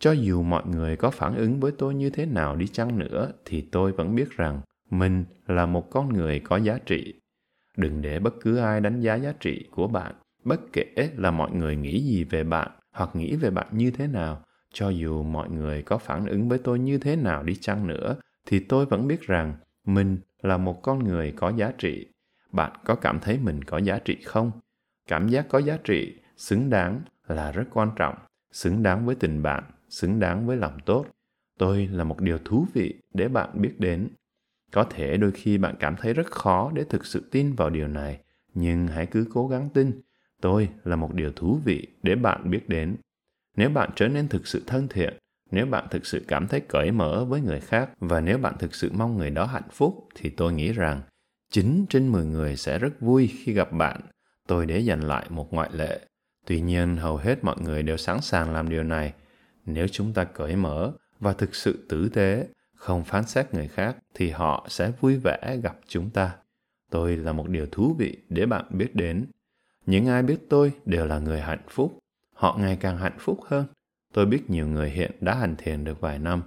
[0.00, 3.32] Cho dù mọi người có phản ứng với tôi như thế nào đi chăng nữa,
[3.44, 7.14] thì tôi vẫn biết rằng mình là một con người có giá trị.
[7.76, 11.50] Đừng để bất cứ ai đánh giá giá trị của bạn, bất kể là mọi
[11.50, 14.42] người nghĩ gì về bạn hoặc nghĩ về bạn như thế nào
[14.78, 18.16] cho dù mọi người có phản ứng với tôi như thế nào đi chăng nữa,
[18.46, 22.06] thì tôi vẫn biết rằng mình là một con người có giá trị.
[22.52, 24.50] Bạn có cảm thấy mình có giá trị không?
[25.08, 28.14] Cảm giác có giá trị, xứng đáng là rất quan trọng,
[28.52, 31.06] xứng đáng với tình bạn, xứng đáng với lòng tốt.
[31.58, 34.08] Tôi là một điều thú vị để bạn biết đến.
[34.72, 37.88] Có thể đôi khi bạn cảm thấy rất khó để thực sự tin vào điều
[37.88, 38.20] này,
[38.54, 40.00] nhưng hãy cứ cố gắng tin.
[40.40, 42.96] Tôi là một điều thú vị để bạn biết đến
[43.56, 45.16] nếu bạn trở nên thực sự thân thiện
[45.50, 48.74] nếu bạn thực sự cảm thấy cởi mở với người khác và nếu bạn thực
[48.74, 51.02] sự mong người đó hạnh phúc thì tôi nghĩ rằng
[51.50, 54.00] 9 trên 10 người sẽ rất vui khi gặp bạn.
[54.46, 56.00] Tôi để dành lại một ngoại lệ.
[56.46, 59.12] Tuy nhiên, hầu hết mọi người đều sẵn sàng làm điều này.
[59.66, 63.96] Nếu chúng ta cởi mở và thực sự tử tế, không phán xét người khác
[64.14, 66.36] thì họ sẽ vui vẻ gặp chúng ta.
[66.90, 69.26] Tôi là một điều thú vị để bạn biết đến.
[69.86, 71.98] Những ai biết tôi đều là người hạnh phúc.
[72.36, 73.66] Họ ngày càng hạnh phúc hơn.
[74.14, 76.42] Tôi biết nhiều người hiện đã hành thiền được vài năm.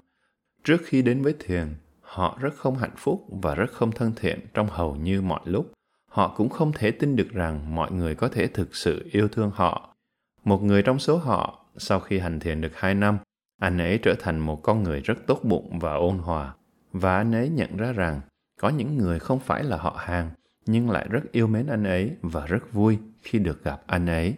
[0.63, 1.75] Trước khi đến với thiền,
[2.09, 5.71] họ rất không hạnh phúc và rất không thân thiện trong hầu như mọi lúc
[6.11, 9.51] họ cũng không thể tin được rằng mọi người có thể thực sự yêu thương
[9.53, 9.95] họ
[10.43, 13.17] một người trong số họ sau khi hành thiền được hai năm
[13.61, 16.53] anh ấy trở thành một con người rất tốt bụng và ôn hòa
[16.91, 18.21] và anh ấy nhận ra rằng
[18.61, 20.31] có những người không phải là họ hàng
[20.65, 24.35] nhưng lại rất yêu mến anh ấy và rất vui khi được gặp anh ấy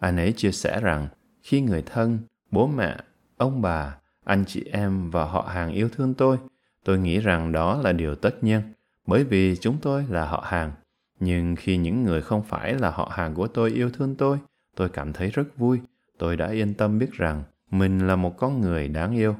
[0.00, 1.08] anh ấy chia sẻ rằng,
[1.42, 2.18] khi người thân,
[2.50, 2.96] bố mẹ,
[3.36, 6.38] ông bà, anh chị em và họ hàng yêu thương tôi
[6.84, 8.62] tôi nghĩ rằng đó là điều tất nhiên,
[9.06, 10.72] bởi vì chúng tôi là họ hàng.
[11.20, 14.38] Nhưng khi những người không phải là họ hàng của tôi yêu thương tôi
[14.76, 15.80] tôi cảm thấy rất vui.
[16.18, 19.36] Tôi đã yên tâm biết rằng mình là một con người đáng yêu.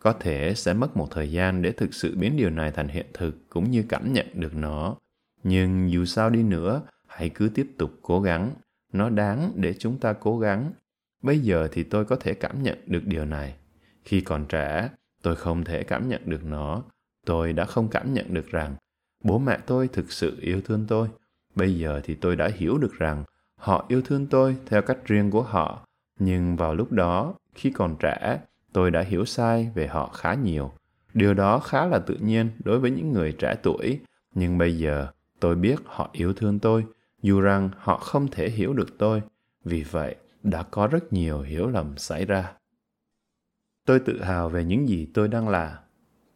[0.00, 3.06] Có thể sẽ mất một thời gian để thực sự biến điều này thành hiện
[3.14, 4.96] thực cũng như cảm nhận được nó.
[5.42, 8.50] Nhưng dù sao đi nữa, hãy cứ tiếp tục cố gắng
[8.96, 10.72] nó đáng để chúng ta cố gắng.
[11.22, 13.54] Bây giờ thì tôi có thể cảm nhận được điều này.
[14.04, 14.88] Khi còn trẻ,
[15.22, 16.82] tôi không thể cảm nhận được nó.
[17.26, 18.76] Tôi đã không cảm nhận được rằng
[19.24, 21.08] bố mẹ tôi thực sự yêu thương tôi.
[21.54, 23.24] Bây giờ thì tôi đã hiểu được rằng
[23.56, 25.86] họ yêu thương tôi theo cách riêng của họ.
[26.18, 28.40] Nhưng vào lúc đó, khi còn trẻ,
[28.72, 30.72] tôi đã hiểu sai về họ khá nhiều.
[31.14, 34.00] Điều đó khá là tự nhiên đối với những người trẻ tuổi.
[34.34, 35.06] Nhưng bây giờ,
[35.40, 36.84] tôi biết họ yêu thương tôi
[37.26, 39.22] dù rằng họ không thể hiểu được tôi,
[39.64, 42.52] vì vậy đã có rất nhiều hiểu lầm xảy ra.
[43.86, 45.82] Tôi tự hào về những gì tôi đang là.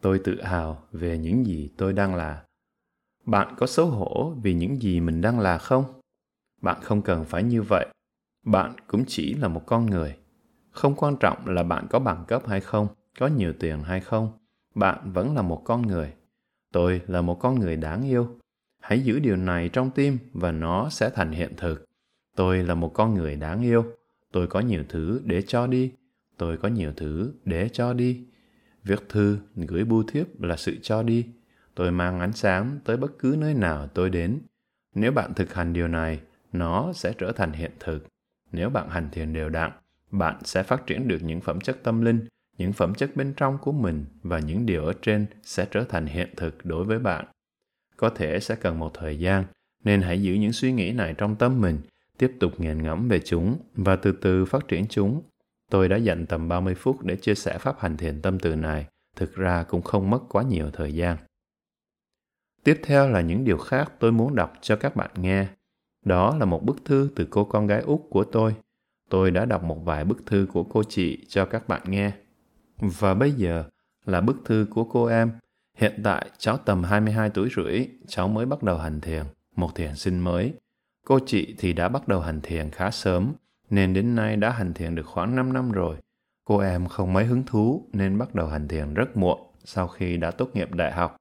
[0.01, 2.43] Tôi tự hào về những gì tôi đang là.
[3.25, 5.85] Bạn có xấu hổ vì những gì mình đang là không?
[6.61, 7.87] Bạn không cần phải như vậy.
[8.45, 10.17] Bạn cũng chỉ là một con người.
[10.71, 12.87] Không quan trọng là bạn có bằng cấp hay không,
[13.19, 14.31] có nhiều tiền hay không.
[14.75, 16.13] Bạn vẫn là một con người.
[16.71, 18.40] Tôi là một con người đáng yêu
[18.81, 21.85] hãy giữ điều này trong tim và nó sẽ thành hiện thực.
[22.35, 23.85] Tôi là một con người đáng yêu.
[24.31, 25.91] Tôi có nhiều thứ để cho đi.
[26.37, 28.25] Tôi có nhiều thứ để cho đi.
[28.83, 31.25] Viết thư gửi bưu thiếp là sự cho đi.
[31.75, 34.39] Tôi mang ánh sáng tới bất cứ nơi nào tôi đến.
[34.95, 36.19] Nếu bạn thực hành điều này,
[36.53, 38.07] nó sẽ trở thành hiện thực.
[38.51, 39.71] Nếu bạn hành thiền đều đặn,
[40.11, 43.57] bạn sẽ phát triển được những phẩm chất tâm linh, những phẩm chất bên trong
[43.57, 47.25] của mình và những điều ở trên sẽ trở thành hiện thực đối với bạn.
[48.01, 49.45] Có thể sẽ cần một thời gian,
[49.83, 51.79] nên hãy giữ những suy nghĩ này trong tâm mình,
[52.17, 55.21] tiếp tục nghiền ngẫm về chúng và từ từ phát triển chúng.
[55.69, 58.85] Tôi đã dành tầm 30 phút để chia sẻ pháp hành thiền tâm từ này,
[59.15, 61.17] thực ra cũng không mất quá nhiều thời gian.
[62.63, 65.47] Tiếp theo là những điều khác tôi muốn đọc cho các bạn nghe.
[66.05, 68.55] Đó là một bức thư từ cô con gái út của tôi.
[69.09, 72.11] Tôi đã đọc một vài bức thư của cô chị cho các bạn nghe.
[72.77, 73.63] Và bây giờ
[74.05, 75.31] là bức thư của cô em.
[75.77, 79.23] Hiện tại cháu tầm 22 tuổi rưỡi, cháu mới bắt đầu hành thiền,
[79.55, 80.53] một thiền sinh mới.
[81.05, 83.33] Cô chị thì đã bắt đầu hành thiền khá sớm,
[83.69, 85.97] nên đến nay đã hành thiền được khoảng 5 năm rồi.
[86.45, 90.17] Cô em không mấy hứng thú nên bắt đầu hành thiền rất muộn sau khi
[90.17, 91.17] đã tốt nghiệp đại học.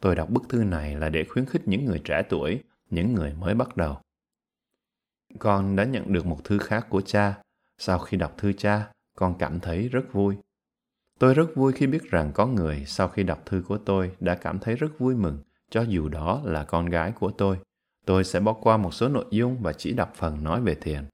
[0.00, 3.34] Tôi đọc bức thư này là để khuyến khích những người trẻ tuổi, những người
[3.34, 3.96] mới bắt đầu.
[5.38, 7.34] Con đã nhận được một thư khác của cha.
[7.78, 10.36] Sau khi đọc thư cha, con cảm thấy rất vui.
[11.24, 14.34] Tôi rất vui khi biết rằng có người sau khi đọc thư của tôi đã
[14.34, 15.38] cảm thấy rất vui mừng,
[15.70, 17.58] cho dù đó là con gái của tôi.
[18.04, 21.04] Tôi sẽ bỏ qua một số nội dung và chỉ đọc phần nói về thiền.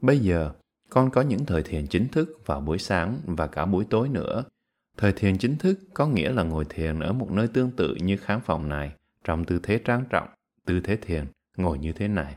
[0.00, 0.52] Bây giờ,
[0.90, 4.44] con có những thời thiền chính thức vào buổi sáng và cả buổi tối nữa.
[4.96, 8.16] Thời thiền chính thức có nghĩa là ngồi thiền ở một nơi tương tự như
[8.16, 8.92] khán phòng này,
[9.24, 10.28] trong tư thế trang trọng,
[10.66, 11.24] tư thế thiền,
[11.56, 12.36] ngồi như thế này.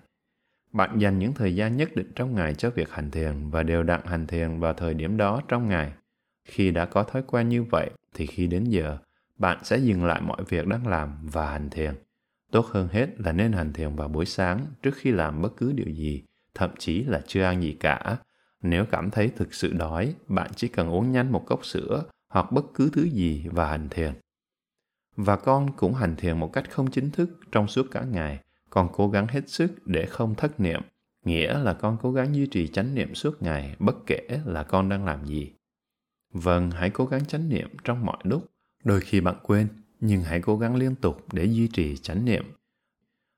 [0.73, 3.83] Bạn dành những thời gian nhất định trong ngày cho việc hành thiền và đều
[3.83, 5.91] đặn hành thiền vào thời điểm đó trong ngày.
[6.45, 8.97] Khi đã có thói quen như vậy thì khi đến giờ,
[9.37, 11.95] bạn sẽ dừng lại mọi việc đang làm và hành thiền.
[12.51, 15.71] Tốt hơn hết là nên hành thiền vào buổi sáng trước khi làm bất cứ
[15.71, 16.23] điều gì,
[16.53, 18.17] thậm chí là chưa ăn gì cả.
[18.61, 22.51] Nếu cảm thấy thực sự đói, bạn chỉ cần uống nhanh một cốc sữa hoặc
[22.51, 24.13] bất cứ thứ gì và hành thiền.
[25.15, 28.89] Và con cũng hành thiền một cách không chính thức trong suốt cả ngày, con
[28.93, 30.81] cố gắng hết sức để không thất niệm,
[31.25, 34.89] nghĩa là con cố gắng duy trì chánh niệm suốt ngày bất kể là con
[34.89, 35.51] đang làm gì.
[36.33, 38.51] Vâng, hãy cố gắng chánh niệm trong mọi lúc.
[38.83, 39.67] Đôi khi bạn quên,
[39.99, 42.43] nhưng hãy cố gắng liên tục để duy trì chánh niệm.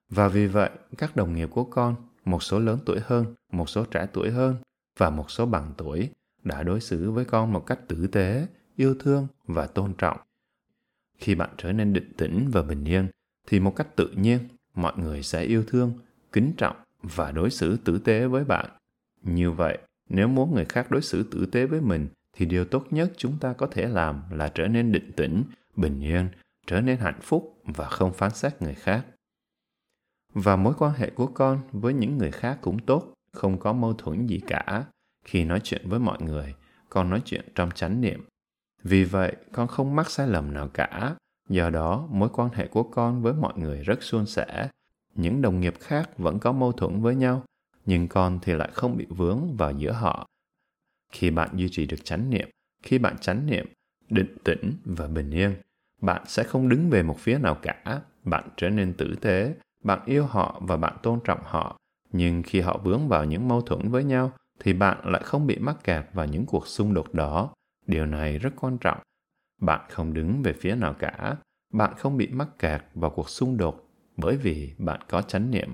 [0.10, 3.86] Và vì vậy, các đồng nghiệp của con, một số lớn tuổi hơn, một số
[3.86, 4.56] trẻ tuổi hơn
[4.97, 6.10] và một số bằng tuổi
[6.43, 10.17] đã đối xử với con một cách tử tế, yêu thương và tôn trọng.
[11.17, 13.08] Khi bạn trở nên định tĩnh và bình yên,
[13.47, 14.39] thì một cách tự nhiên,
[14.75, 15.93] mọi người sẽ yêu thương,
[16.32, 18.69] kính trọng và đối xử tử tế với bạn.
[19.21, 19.77] Như vậy,
[20.10, 23.38] nếu muốn người khác đối xử tử tế với mình thì điều tốt nhất chúng
[23.39, 25.43] ta có thể làm là trở nên định tĩnh,
[25.76, 26.30] bình yên,
[26.67, 29.06] trở nên hạnh phúc và không phán xét người khác.
[30.34, 33.93] Và mối quan hệ của con với những người khác cũng tốt, không có mâu
[33.93, 34.86] thuẫn gì cả.
[35.26, 36.56] Khi nói chuyện với mọi người,
[36.89, 38.26] con nói chuyện trong chánh niệm.
[38.84, 41.15] Vì vậy, con không mắc sai lầm nào cả.
[41.50, 44.69] Do đó, mối quan hệ của con với mọi người rất suôn sẻ.
[45.15, 47.43] Những đồng nghiệp khác vẫn có mâu thuẫn với nhau,
[47.86, 50.28] nhưng con thì lại không bị vướng vào giữa họ
[51.13, 52.49] khi bạn duy trì được chánh niệm,
[52.84, 53.65] khi bạn chánh niệm,
[54.10, 55.56] định tĩnh và bình yên,
[56.02, 59.99] bạn sẽ không đứng về một phía nào cả, bạn trở nên tử tế, bạn
[60.06, 61.78] yêu họ và bạn tôn trọng họ.
[62.12, 65.58] Nhưng khi họ vướng vào những mâu thuẫn với nhau, thì bạn lại không bị
[65.60, 67.54] mắc kẹt vào những cuộc xung đột đó.
[67.88, 68.97] Điều này rất quan trọng.
[69.62, 71.38] Bạn không đứng về phía nào cả,
[71.73, 75.73] bạn không bị mắc kẹt vào cuộc xung đột bởi vì bạn có chánh niệm.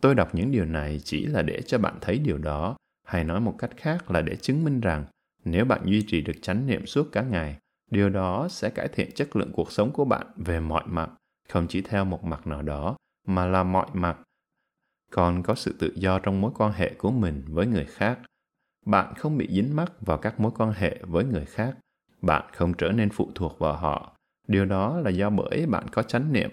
[0.00, 2.76] Tôi đọc những điều này chỉ là để cho bạn thấy điều đó
[3.10, 5.04] hay nói một cách khác là để chứng minh rằng
[5.44, 7.58] nếu bạn duy trì được chánh niệm suốt cả ngày,
[7.90, 11.10] điều đó sẽ cải thiện chất lượng cuộc sống của bạn về mọi mặt,
[11.48, 12.96] không chỉ theo một mặt nào đó,
[13.26, 14.18] mà là mọi mặt.
[15.10, 18.18] Còn có sự tự do trong mối quan hệ của mình với người khác.
[18.86, 21.76] Bạn không bị dính mắc vào các mối quan hệ với người khác.
[22.22, 24.16] Bạn không trở nên phụ thuộc vào họ.
[24.48, 26.50] Điều đó là do bởi bạn có chánh niệm,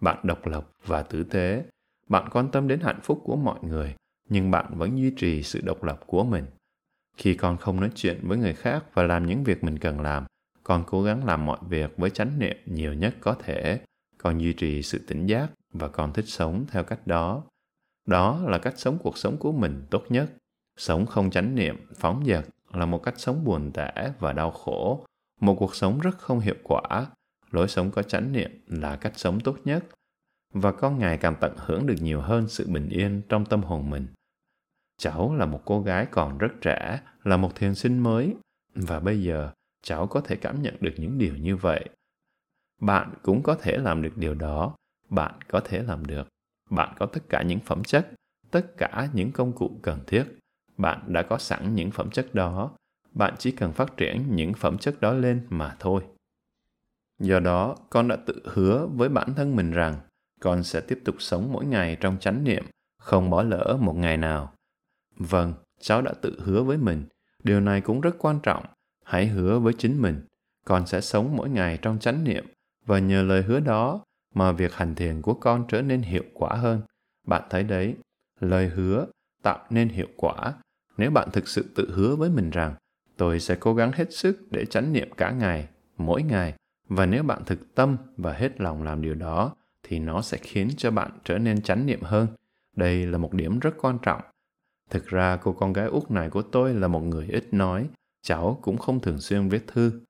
[0.00, 1.64] bạn độc lập và tử tế.
[2.08, 3.94] Bạn quan tâm đến hạnh phúc của mọi người
[4.28, 6.44] nhưng bạn vẫn duy trì sự độc lập của mình.
[7.16, 10.24] Khi con không nói chuyện với người khác và làm những việc mình cần làm,
[10.62, 13.80] con cố gắng làm mọi việc với chánh niệm nhiều nhất có thể.
[14.18, 17.44] Con duy trì sự tỉnh giác và con thích sống theo cách đó.
[18.06, 20.30] Đó là cách sống cuộc sống của mình tốt nhất.
[20.76, 25.06] Sống không chánh niệm, phóng dật là một cách sống buồn tẻ và đau khổ.
[25.40, 27.06] Một cuộc sống rất không hiệu quả.
[27.50, 29.84] Lối sống có chánh niệm là cách sống tốt nhất.
[30.54, 33.90] Và con ngày càng tận hưởng được nhiều hơn sự bình yên trong tâm hồn
[33.90, 34.06] mình.
[34.98, 38.34] Cháu là một cô gái còn rất trẻ, là một thiền sinh mới,
[38.74, 39.50] và bây giờ
[39.82, 41.88] cháu có thể cảm nhận được những điều như vậy.
[42.80, 44.76] Bạn cũng có thể làm được điều đó,
[45.08, 46.28] bạn có thể làm được.
[46.70, 48.10] Bạn có tất cả những phẩm chất,
[48.50, 50.24] tất cả những công cụ cần thiết.
[50.76, 52.70] Bạn đã có sẵn những phẩm chất đó,
[53.12, 56.02] bạn chỉ cần phát triển những phẩm chất đó lên mà thôi.
[57.18, 60.00] Do đó, con đã tự hứa với bản thân mình rằng
[60.40, 62.64] con sẽ tiếp tục sống mỗi ngày trong chánh niệm,
[62.98, 64.52] không bỏ lỡ một ngày nào.
[65.18, 67.04] Vâng, cháu đã tự hứa với mình.
[67.44, 68.64] Điều này cũng rất quan trọng.
[69.04, 70.20] Hãy hứa với chính mình.
[70.64, 72.46] Con sẽ sống mỗi ngày trong chánh niệm
[72.86, 74.04] và nhờ lời hứa đó
[74.34, 76.82] mà việc hành thiền của con trở nên hiệu quả hơn.
[77.26, 77.94] Bạn thấy đấy,
[78.40, 79.06] lời hứa
[79.42, 80.54] tạo nên hiệu quả.
[80.96, 82.74] Nếu bạn thực sự tự hứa với mình rằng
[83.16, 86.54] tôi sẽ cố gắng hết sức để chánh niệm cả ngày, mỗi ngày,
[86.88, 90.68] và nếu bạn thực tâm và hết lòng làm điều đó, thì nó sẽ khiến
[90.76, 92.26] cho bạn trở nên chánh niệm hơn.
[92.76, 94.20] Đây là một điểm rất quan trọng.
[94.90, 97.88] Thực ra cô con gái út này của tôi là một người ít nói,
[98.22, 100.00] cháu cũng không thường xuyên viết thư.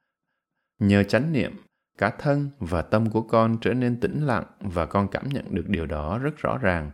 [0.79, 1.53] Nhờ chánh niệm,
[1.99, 5.69] cả thân và tâm của con trở nên tĩnh lặng và con cảm nhận được
[5.69, 6.91] điều đó rất rõ ràng.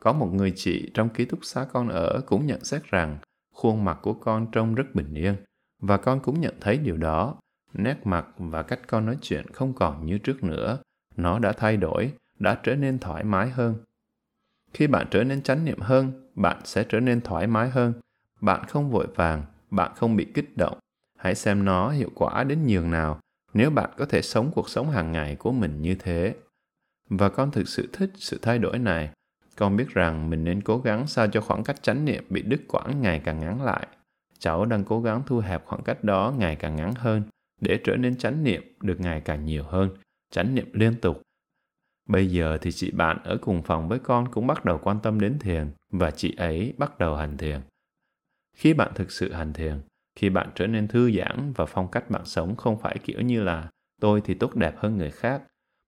[0.00, 3.18] Có một người chị trong ký túc xá con ở cũng nhận xét rằng
[3.54, 5.36] khuôn mặt của con trông rất bình yên
[5.82, 7.34] và con cũng nhận thấy điều đó.
[7.72, 10.78] Nét mặt và cách con nói chuyện không còn như trước nữa.
[11.16, 13.76] Nó đã thay đổi, đã trở nên thoải mái hơn.
[14.74, 17.92] Khi bạn trở nên chánh niệm hơn, bạn sẽ trở nên thoải mái hơn.
[18.40, 20.78] Bạn không vội vàng, bạn không bị kích động.
[21.18, 23.20] Hãy xem nó hiệu quả đến nhường nào
[23.54, 26.34] nếu bạn có thể sống cuộc sống hàng ngày của mình như thế.
[27.10, 29.10] Và con thực sự thích sự thay đổi này.
[29.56, 32.60] Con biết rằng mình nên cố gắng sao cho khoảng cách chánh niệm bị đứt
[32.68, 33.86] quãng ngày càng ngắn lại.
[34.38, 37.22] Cháu đang cố gắng thu hẹp khoảng cách đó ngày càng ngắn hơn
[37.60, 39.90] để trở nên chánh niệm được ngày càng nhiều hơn,
[40.30, 41.22] chánh niệm liên tục.
[42.08, 45.20] Bây giờ thì chị bạn ở cùng phòng với con cũng bắt đầu quan tâm
[45.20, 47.60] đến thiền và chị ấy bắt đầu hành thiền.
[48.56, 49.80] Khi bạn thực sự hành thiền,
[50.16, 53.42] khi bạn trở nên thư giãn và phong cách bạn sống không phải kiểu như
[53.42, 53.68] là
[54.00, 55.42] tôi thì tốt đẹp hơn người khác,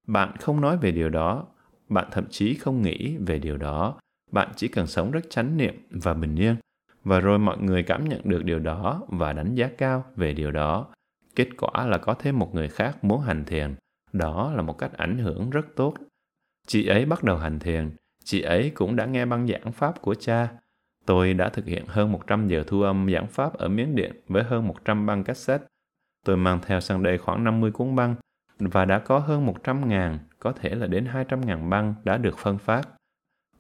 [0.07, 1.47] bạn không nói về điều đó,
[1.89, 3.99] bạn thậm chí không nghĩ về điều đó,
[4.33, 6.57] bạn chỉ cần sống rất chánh niệm và bình yên.
[7.05, 10.51] Và rồi mọi người cảm nhận được điều đó và đánh giá cao về điều
[10.51, 10.87] đó.
[11.37, 13.75] Kết quả là có thêm một người khác muốn hành thiền.
[14.13, 15.95] Đó là một cách ảnh hưởng rất tốt
[16.67, 17.91] chị ấy bắt đầu hành thiền
[18.25, 20.49] chị ấy cũng đã nghe băng giảng pháp của cha
[21.07, 24.43] tôi đã thực hiện hơn 100 giờ thu âm giảng pháp ở Miến Điện với
[24.43, 25.65] hơn 100 băng cassette.
[26.25, 28.15] Tôi mang theo sang đây khoảng 50 cuốn băng
[28.59, 32.39] và đã có hơn 100 ngàn, có thể là đến 200 ngàn băng đã được
[32.39, 32.89] phân phát.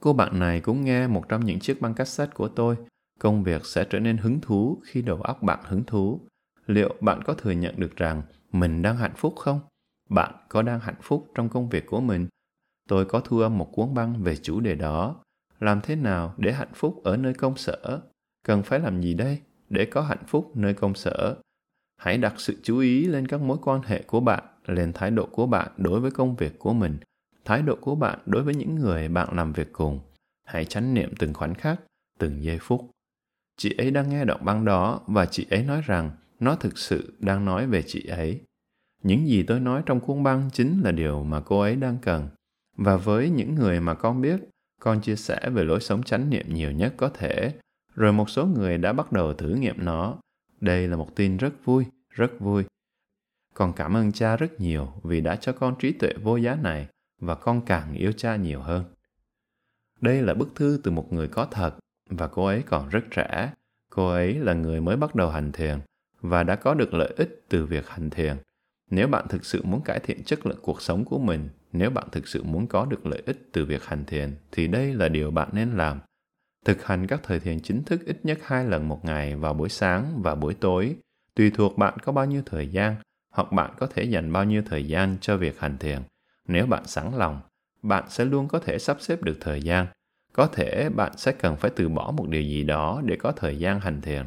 [0.00, 2.76] Cô bạn này cũng nghe một trong những chiếc băng cassette của tôi.
[3.20, 6.20] Công việc sẽ trở nên hứng thú khi đầu óc bạn hứng thú
[6.66, 9.60] liệu bạn có thừa nhận được rằng mình đang hạnh phúc không
[10.08, 12.26] bạn có đang hạnh phúc trong công việc của mình
[12.88, 15.16] tôi có thu âm một cuốn băng về chủ đề đó.
[15.60, 18.00] Làm thế nào để hạnh phúc ở nơi công sở?
[18.44, 19.38] Cần phải làm gì đây
[19.70, 21.36] để có hạnh phúc nơi công sở?
[21.96, 25.26] Hãy đặt sự chú ý lên các mối quan hệ của bạn, lên thái độ
[25.26, 26.98] của bạn đối với công việc của mình,
[27.44, 30.00] thái độ của bạn đối với những người bạn làm việc cùng.
[30.44, 31.80] Hãy chánh niệm từng khoảnh khắc,
[32.18, 32.90] từng giây phút.
[33.56, 37.16] Chị ấy đang nghe đoạn băng đó và chị ấy nói rằng nó thực sự
[37.18, 38.40] đang nói về chị ấy.
[39.02, 42.28] Những gì tôi nói trong cuốn băng chính là điều mà cô ấy đang cần
[42.76, 44.40] và với những người mà con biết
[44.80, 47.54] con chia sẻ về lối sống chánh niệm nhiều nhất có thể.
[47.94, 50.18] Rồi một số người đã bắt đầu thử nghiệm nó.
[50.60, 52.64] Đây là một tin rất vui rất vui.
[53.54, 56.88] Con cảm ơn cha rất nhiều vì đã cho con trí tuệ vô giá này
[57.20, 58.84] và con càng yêu cha nhiều hơn.
[60.00, 61.74] Đây là bức thư từ một người có thật
[62.10, 63.52] và cô ấy còn rất trẻ.
[63.90, 65.78] Cô ấy là người mới bắt đầu hành thiền
[66.20, 68.36] và đã có được lợi ích từ việc hành thiền.
[68.90, 72.08] Nếu bạn thực sự muốn cải thiện chất lượng cuộc sống của mình, nếu bạn
[72.12, 75.30] thực sự muốn có được lợi ích từ việc hành thiền, thì đây là điều
[75.30, 76.00] bạn nên làm.
[76.64, 79.68] Thực hành các thời thiền chính thức ít nhất hai lần một ngày vào buổi
[79.68, 80.96] sáng và buổi tối,
[81.34, 82.96] tùy thuộc bạn có bao nhiêu thời gian,
[83.30, 85.98] hoặc bạn có thể dành bao nhiêu thời gian cho việc hành thiền.
[86.48, 87.40] Nếu bạn sẵn lòng,
[87.82, 89.86] bạn sẽ luôn có thể sắp xếp được thời gian.
[90.32, 93.58] Có thể bạn sẽ cần phải từ bỏ một điều gì đó để có thời
[93.58, 94.26] gian hành thiền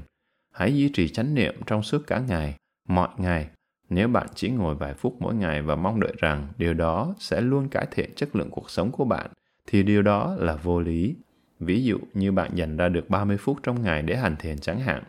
[0.59, 2.55] Hãy duy trì chánh niệm trong suốt cả ngày,
[2.87, 3.47] mọi ngày.
[3.89, 7.41] Nếu bạn chỉ ngồi vài phút mỗi ngày và mong đợi rằng điều đó sẽ
[7.41, 9.31] luôn cải thiện chất lượng cuộc sống của bạn,
[9.67, 11.15] thì điều đó là vô lý.
[11.59, 14.79] Ví dụ như bạn dành ra được 30 phút trong ngày để hành thiền chẳng
[14.79, 15.03] hạn,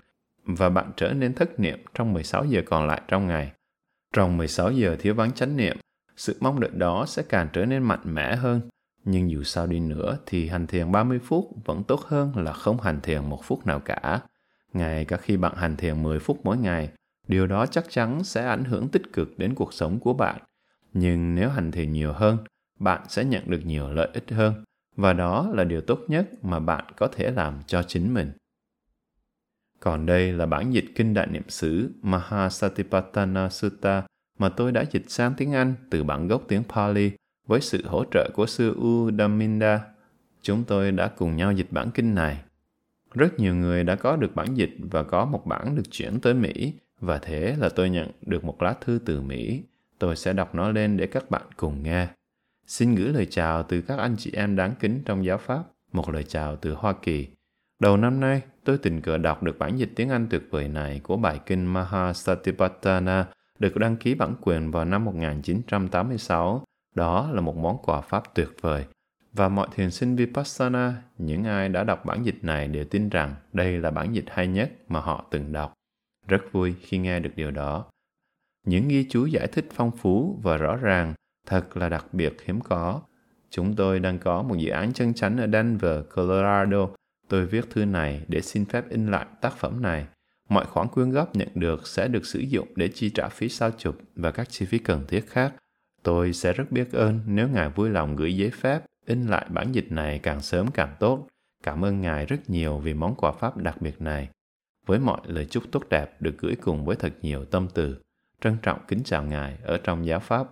[0.44, 3.52] và bạn trở nên thất niệm trong 16 giờ còn lại trong ngày.
[4.12, 5.76] Trong 16 giờ thiếu vắng chánh niệm,
[6.16, 8.60] sự mong đợi đó sẽ càng trở nên mạnh mẽ hơn.
[9.04, 12.80] Nhưng dù sao đi nữa thì hành thiền 30 phút vẫn tốt hơn là không
[12.80, 14.20] hành thiền một phút nào cả.
[14.72, 16.90] Ngay cả khi bạn hành thiền 10 phút mỗi ngày,
[17.30, 20.40] điều đó chắc chắn sẽ ảnh hưởng tích cực đến cuộc sống của bạn.
[20.92, 22.38] Nhưng nếu hành thiền nhiều hơn,
[22.78, 24.64] bạn sẽ nhận được nhiều lợi ích hơn
[24.96, 28.32] và đó là điều tốt nhất mà bạn có thể làm cho chính mình.
[29.80, 34.02] Còn đây là bản dịch kinh đại niệm xứ Mahasatipatthana Sutta
[34.38, 37.10] mà tôi đã dịch sang tiếng Anh từ bản gốc tiếng Pali
[37.46, 39.80] với sự hỗ trợ của sư Udaminda.
[40.42, 42.42] Chúng tôi đã cùng nhau dịch bản kinh này
[43.14, 46.34] rất nhiều người đã có được bản dịch và có một bản được chuyển tới
[46.34, 49.62] Mỹ và thế là tôi nhận được một lá thư từ Mỹ.
[49.98, 52.08] Tôi sẽ đọc nó lên để các bạn cùng nghe.
[52.66, 56.10] Xin gửi lời chào từ các anh chị em đáng kính trong giáo pháp, một
[56.10, 57.26] lời chào từ Hoa Kỳ.
[57.80, 61.00] Đầu năm nay, tôi tình cờ đọc được bản dịch tiếng Anh tuyệt vời này
[61.02, 63.26] của bài kinh Mahasatipatthana
[63.58, 66.64] được đăng ký bản quyền vào năm 1986.
[66.94, 68.84] Đó là một món quà pháp tuyệt vời.
[69.32, 73.34] Và mọi thiền sinh Vipassana, những ai đã đọc bản dịch này đều tin rằng
[73.52, 75.72] đây là bản dịch hay nhất mà họ từng đọc.
[76.30, 77.84] Rất vui khi nghe được điều đó.
[78.66, 81.14] Những ghi chú giải thích phong phú và rõ ràng,
[81.46, 83.00] thật là đặc biệt hiếm có.
[83.50, 86.88] Chúng tôi đang có một dự án chân chánh ở Denver, Colorado.
[87.28, 90.06] Tôi viết thư này để xin phép in lại tác phẩm này.
[90.48, 93.70] Mọi khoản quyên góp nhận được sẽ được sử dụng để chi trả phí sao
[93.78, 95.54] chụp và các chi phí cần thiết khác.
[96.02, 99.72] Tôi sẽ rất biết ơn nếu Ngài vui lòng gửi giấy phép in lại bản
[99.72, 101.26] dịch này càng sớm càng tốt.
[101.62, 104.28] Cảm ơn Ngài rất nhiều vì món quà pháp đặc biệt này.
[104.90, 107.96] Với mọi lời chúc tốt đẹp được gửi cùng với thật nhiều tâm từ,
[108.40, 110.46] trân trọng kính chào Ngài ở trong giáo pháp.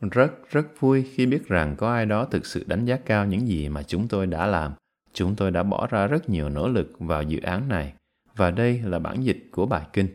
[0.00, 3.48] Rất, rất vui khi biết rằng có ai đó thực sự đánh giá cao những
[3.48, 4.72] gì mà chúng tôi đã làm.
[5.12, 7.94] Chúng tôi đã bỏ ra rất nhiều nỗ lực vào dự án này
[8.36, 10.08] và đây là bản dịch của bài kinh.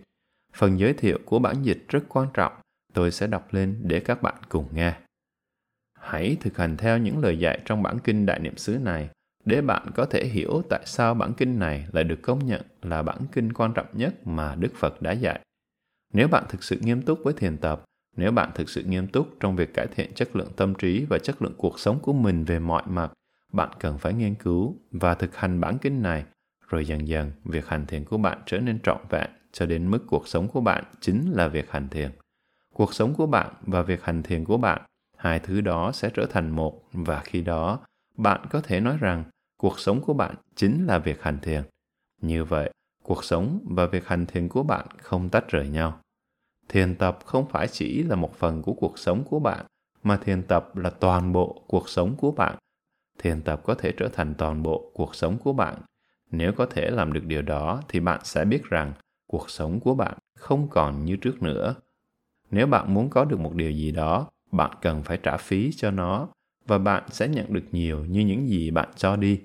[0.54, 2.54] Phần giới thiệu của bản dịch rất quan trọng,
[2.94, 4.94] tôi sẽ đọc lên để các bạn cùng nghe.
[6.00, 9.10] Hãy thực hành theo những lời dạy trong bản kinh Đại Niệm xứ này
[9.50, 13.02] để bạn có thể hiểu tại sao bản kinh này lại được công nhận là
[13.02, 15.40] bản kinh quan trọng nhất mà Đức Phật đã dạy.
[16.14, 17.84] Nếu bạn thực sự nghiêm túc với thiền tập,
[18.18, 21.20] nếu bạn thực sự nghiêm túc trong việc cải thiện chất lượng tâm trí và
[21.20, 23.12] chất lượng cuộc sống của mình về mọi mặt,
[23.54, 26.24] bạn cần phải nghiên cứu và thực hành bản kinh này
[26.68, 30.04] rồi dần dần việc hành thiền của bạn trở nên trọn vẹn cho đến mức
[30.08, 32.12] cuộc sống của bạn chính là việc hành thiền.
[32.74, 34.82] Cuộc sống của bạn và việc hành thiền của bạn,
[35.18, 37.80] hai thứ đó sẽ trở thành một và khi đó
[38.18, 39.24] bạn có thể nói rằng
[39.60, 41.64] cuộc sống của bạn chính là việc hành thiền.
[42.22, 46.00] Như vậy, cuộc sống và việc hành thiền của bạn không tách rời nhau.
[46.70, 49.66] Thiền tập không phải chỉ là một phần của cuộc sống của bạn,
[50.04, 52.58] mà thiền tập là toàn bộ cuộc sống của bạn.
[53.18, 55.76] Thiền tập có thể trở thành toàn bộ cuộc sống của bạn
[56.32, 58.94] nếu có thể làm được điều đó thì bạn sẽ biết rằng
[59.28, 61.76] cuộc sống của bạn không còn như trước nữa.
[62.52, 65.92] Nếu bạn muốn có được một điều gì đó, bạn cần phải trả phí cho
[65.92, 66.28] nó
[66.70, 69.42] và bạn sẽ nhận được nhiều như những gì bạn cho đi.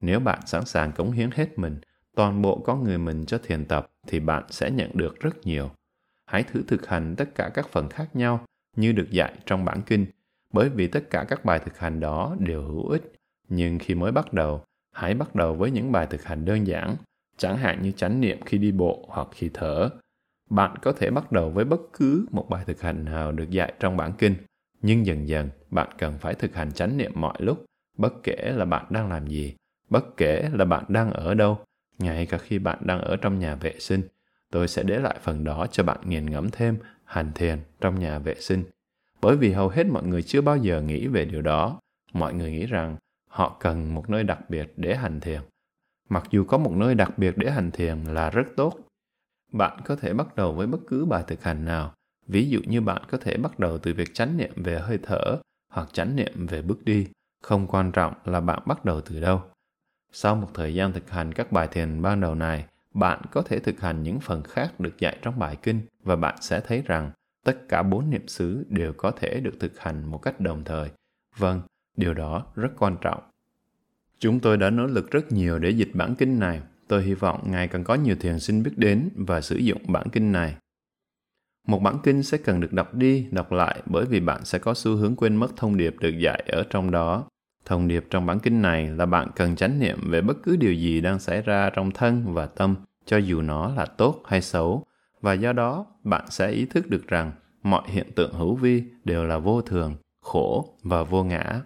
[0.00, 1.80] Nếu bạn sẵn sàng cống hiến hết mình,
[2.16, 5.70] toàn bộ con người mình cho thiền tập thì bạn sẽ nhận được rất nhiều.
[6.26, 8.44] Hãy thử thực hành tất cả các phần khác nhau
[8.76, 10.06] như được dạy trong bản kinh,
[10.52, 13.12] bởi vì tất cả các bài thực hành đó đều hữu ích.
[13.48, 16.96] Nhưng khi mới bắt đầu, hãy bắt đầu với những bài thực hành đơn giản,
[17.36, 19.90] chẳng hạn như chánh niệm khi đi bộ hoặc khi thở.
[20.50, 23.72] Bạn có thể bắt đầu với bất cứ một bài thực hành nào được dạy
[23.80, 24.34] trong bản kinh,
[24.82, 27.64] nhưng dần dần bạn cần phải thực hành chánh niệm mọi lúc,
[27.96, 29.54] bất kể là bạn đang làm gì,
[29.90, 31.58] bất kể là bạn đang ở đâu,
[31.98, 34.02] ngay cả khi bạn đang ở trong nhà vệ sinh.
[34.50, 38.18] Tôi sẽ để lại phần đó cho bạn nghiền ngẫm thêm hành thiền trong nhà
[38.18, 38.64] vệ sinh.
[39.20, 41.80] Bởi vì hầu hết mọi người chưa bao giờ nghĩ về điều đó.
[42.12, 42.96] Mọi người nghĩ rằng
[43.28, 45.40] họ cần một nơi đặc biệt để hành thiền.
[46.08, 48.78] Mặc dù có một nơi đặc biệt để hành thiền là rất tốt,
[49.52, 51.94] bạn có thể bắt đầu với bất cứ bài thực hành nào.
[52.28, 55.36] Ví dụ như bạn có thể bắt đầu từ việc chánh niệm về hơi thở
[55.72, 57.06] hoặc chánh niệm về bước đi.
[57.42, 59.42] Không quan trọng là bạn bắt đầu từ đâu.
[60.12, 62.64] Sau một thời gian thực hành các bài thiền ban đầu này,
[62.94, 66.36] bạn có thể thực hành những phần khác được dạy trong bài kinh và bạn
[66.40, 67.10] sẽ thấy rằng
[67.44, 70.90] tất cả bốn niệm xứ đều có thể được thực hành một cách đồng thời.
[71.36, 71.62] Vâng,
[71.98, 73.20] Điều đó rất quan trọng.
[74.18, 76.60] Chúng tôi đã nỗ lực rất nhiều để dịch bản kinh này.
[76.88, 80.06] Tôi hy vọng ngày càng có nhiều thiền sinh biết đến và sử dụng bản
[80.12, 80.56] kinh này.
[81.68, 84.74] Một bản kinh sẽ cần được đọc đi, đọc lại bởi vì bạn sẽ có
[84.74, 87.24] xu hướng quên mất thông điệp được dạy ở trong đó.
[87.64, 90.72] Thông điệp trong bản kinh này là bạn cần chánh niệm về bất cứ điều
[90.72, 94.84] gì đang xảy ra trong thân và tâm, cho dù nó là tốt hay xấu,
[95.20, 99.24] và do đó bạn sẽ ý thức được rằng mọi hiện tượng hữu vi đều
[99.24, 101.60] là vô thường, khổ và vô ngã.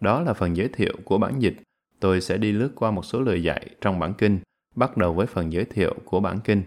[0.00, 1.56] Đó là phần giới thiệu của bản dịch.
[2.00, 4.38] Tôi sẽ đi lướt qua một số lời dạy trong bản kinh,
[4.74, 6.62] bắt đầu với phần giới thiệu của bản kinh.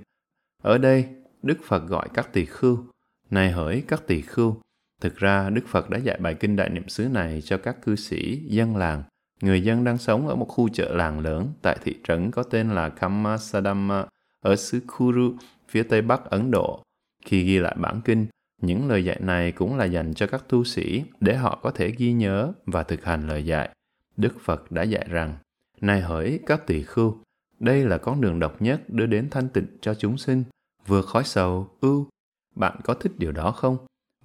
[0.62, 1.06] Ở đây,
[1.44, 2.86] Đức Phật gọi các tỳ khưu.
[3.30, 4.56] Này hỡi các tỳ khưu,
[5.02, 7.96] thực ra Đức Phật đã dạy bài kinh đại niệm xứ này cho các cư
[7.96, 9.04] sĩ, dân làng,
[9.42, 12.70] người dân đang sống ở một khu chợ làng lớn tại thị trấn có tên
[12.70, 14.06] là Kamasadama
[14.42, 15.34] ở xứ Kuru,
[15.70, 16.84] phía tây bắc Ấn Độ.
[17.26, 18.26] Khi ghi lại bản kinh,
[18.62, 21.92] những lời dạy này cũng là dành cho các tu sĩ để họ có thể
[21.98, 23.70] ghi nhớ và thực hành lời dạy.
[24.18, 25.36] Đức Phật đã dạy rằng,
[25.82, 27.18] Này hỡi các tỳ khưu,
[27.60, 30.44] đây là con đường độc nhất đưa đến thanh tịnh cho chúng sinh,
[30.88, 32.08] vượt khỏi sầu, ưu.
[32.56, 33.78] Bạn có thích điều đó không?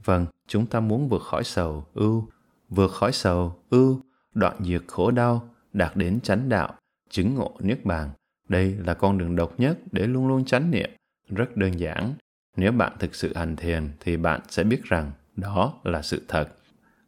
[0.04, 2.28] Vâng, chúng ta muốn vượt khỏi sầu, ưu.
[2.68, 4.00] Vượt khỏi sầu, ưu,
[4.34, 6.74] đoạn diệt khổ đau, đạt đến chánh đạo,
[7.10, 8.10] chứng ngộ niết bàn.
[8.48, 10.90] Đây là con đường độc nhất để luôn luôn chánh niệm,
[11.28, 12.14] rất đơn giản,
[12.56, 16.48] nếu bạn thực sự hành thiền thì bạn sẽ biết rằng đó là sự thật.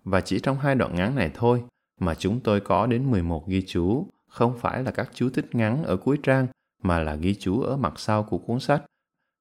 [0.05, 1.63] và chỉ trong hai đoạn ngắn này thôi
[2.01, 5.85] mà chúng tôi có đến 11 ghi chú, không phải là các chú thích ngắn
[5.85, 6.47] ở cuối trang,
[6.83, 8.83] mà là ghi chú ở mặt sau của cuốn sách.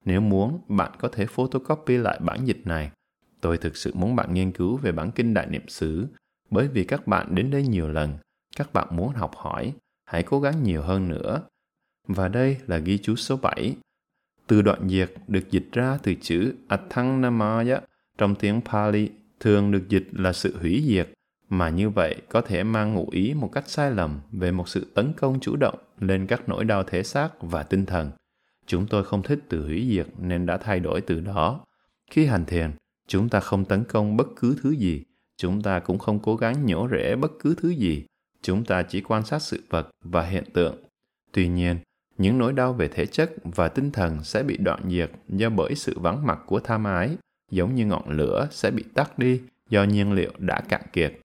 [0.05, 2.91] Nếu muốn, bạn có thể photocopy lại bản dịch này.
[3.41, 6.07] Tôi thực sự muốn bạn nghiên cứu về bản kinh đại niệm xứ,
[6.49, 8.17] bởi vì các bạn đến đây nhiều lần,
[8.55, 9.73] các bạn muốn học hỏi,
[10.05, 11.41] hãy cố gắng nhiều hơn nữa.
[12.07, 13.75] Và đây là ghi chú số 7.
[14.47, 17.79] Từ đoạn diệt được dịch ra từ chữ athanamaya
[18.17, 21.09] trong tiếng Pali thường được dịch là sự hủy diệt,
[21.49, 24.87] mà như vậy có thể mang ngụ ý một cách sai lầm về một sự
[24.93, 28.11] tấn công chủ động lên các nỗi đau thể xác và tinh thần.
[28.69, 31.65] Chúng tôi không thích từ hủy diệt nên đã thay đổi từ đó.
[32.11, 32.71] Khi hành thiền,
[33.07, 35.03] chúng ta không tấn công bất cứ thứ gì,
[35.37, 38.05] chúng ta cũng không cố gắng nhổ rễ bất cứ thứ gì,
[38.41, 40.75] chúng ta chỉ quan sát sự vật và hiện tượng.
[41.31, 41.77] Tuy nhiên,
[42.17, 45.75] những nỗi đau về thể chất và tinh thần sẽ bị đoạn diệt do bởi
[45.75, 47.17] sự vắng mặt của tham ái,
[47.51, 51.19] giống như ngọn lửa sẽ bị tắt đi do nhiên liệu đã cạn kiệt.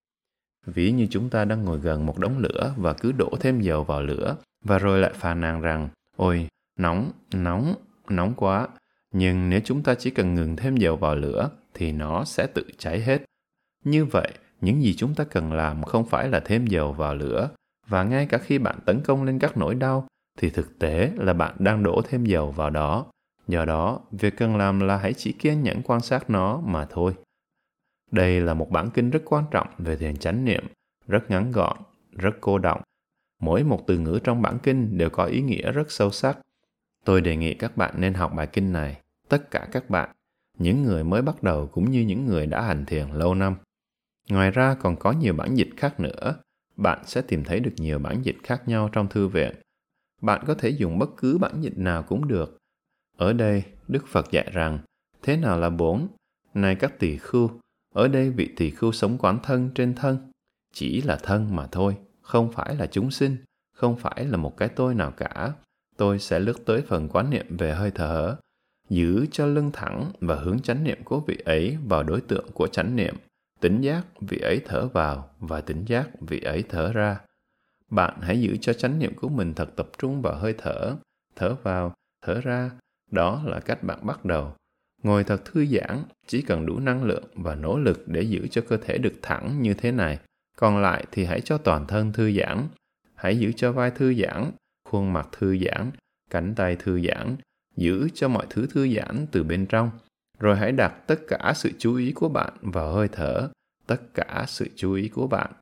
[0.66, 3.84] Ví như chúng ta đang ngồi gần một đống lửa và cứ đổ thêm dầu
[3.84, 6.48] vào lửa và rồi lại phàn nàn rằng ôi
[6.78, 7.74] nóng nóng
[8.08, 8.68] nóng quá.
[9.12, 12.66] Nhưng nếu chúng ta chỉ cần ngừng thêm dầu vào lửa, thì nó sẽ tự
[12.78, 13.22] cháy hết.
[13.84, 17.50] Như vậy, những gì chúng ta cần làm không phải là thêm dầu vào lửa.
[17.86, 20.06] Và ngay cả khi bạn tấn công lên các nỗi đau,
[20.38, 23.06] thì thực tế là bạn đang đổ thêm dầu vào đó.
[23.48, 27.14] Do đó, việc cần làm là hãy chỉ kiên nhẫn quan sát nó mà thôi.
[28.10, 30.64] Đây là một bản kinh rất quan trọng về thiền chánh niệm,
[31.06, 31.76] rất ngắn gọn,
[32.12, 32.80] rất cô động.
[33.40, 36.38] Mỗi một từ ngữ trong bản kinh đều có ý nghĩa rất sâu sắc
[37.04, 39.00] tôi đề nghị các bạn nên học bài kinh này.
[39.28, 40.10] Tất cả các bạn,
[40.58, 43.56] những người mới bắt đầu cũng như những người đã hành thiền lâu năm.
[44.28, 46.36] Ngoài ra còn có nhiều bản dịch khác nữa.
[46.76, 49.54] Bạn sẽ tìm thấy được nhiều bản dịch khác nhau trong thư viện.
[50.22, 52.58] Bạn có thể dùng bất cứ bản dịch nào cũng được.
[53.16, 54.78] Ở đây, đức phật dạy rằng,
[55.22, 56.08] thế nào là bốn
[56.54, 57.50] này các tỳ khưu,
[57.94, 60.30] ở đây vị tỳ khưu sống quán thân trên thân.
[60.72, 63.36] Chỉ là thân mà thôi, không phải là chúng sinh,
[63.72, 65.52] không phải là một cái tôi nào cả
[65.96, 68.36] tôi sẽ lướt tới phần quán niệm về hơi thở,
[68.88, 72.66] giữ cho lưng thẳng và hướng chánh niệm của vị ấy vào đối tượng của
[72.66, 73.14] chánh niệm.
[73.60, 77.20] Tỉnh giác vị ấy thở vào và tỉnh giác vị ấy thở ra.
[77.90, 80.96] Bạn hãy giữ cho chánh niệm của mình thật tập trung vào hơi thở
[81.36, 81.94] thở vào,
[82.26, 82.70] thở ra.
[83.10, 84.54] Đó là cách bạn bắt đầu.
[85.02, 88.62] Ngồi thật thư giãn, chỉ cần đủ năng lượng và nỗ lực để giữ cho
[88.68, 90.18] cơ thể được thẳng như thế này.
[90.56, 92.68] Còn lại thì hãy cho toàn thân thư giãn.
[93.14, 94.50] Hãy giữ cho vai thư giãn
[94.88, 95.90] khuôn mặt thư giãn,
[96.30, 97.36] cánh tay thư giãn,
[97.76, 99.90] giữ cho mọi thứ thư giãn từ bên trong.
[100.38, 103.48] Rồi hãy đặt tất cả sự chú ý của bạn vào hơi thở,
[103.86, 105.52] tất cả sự chú ý của bạn.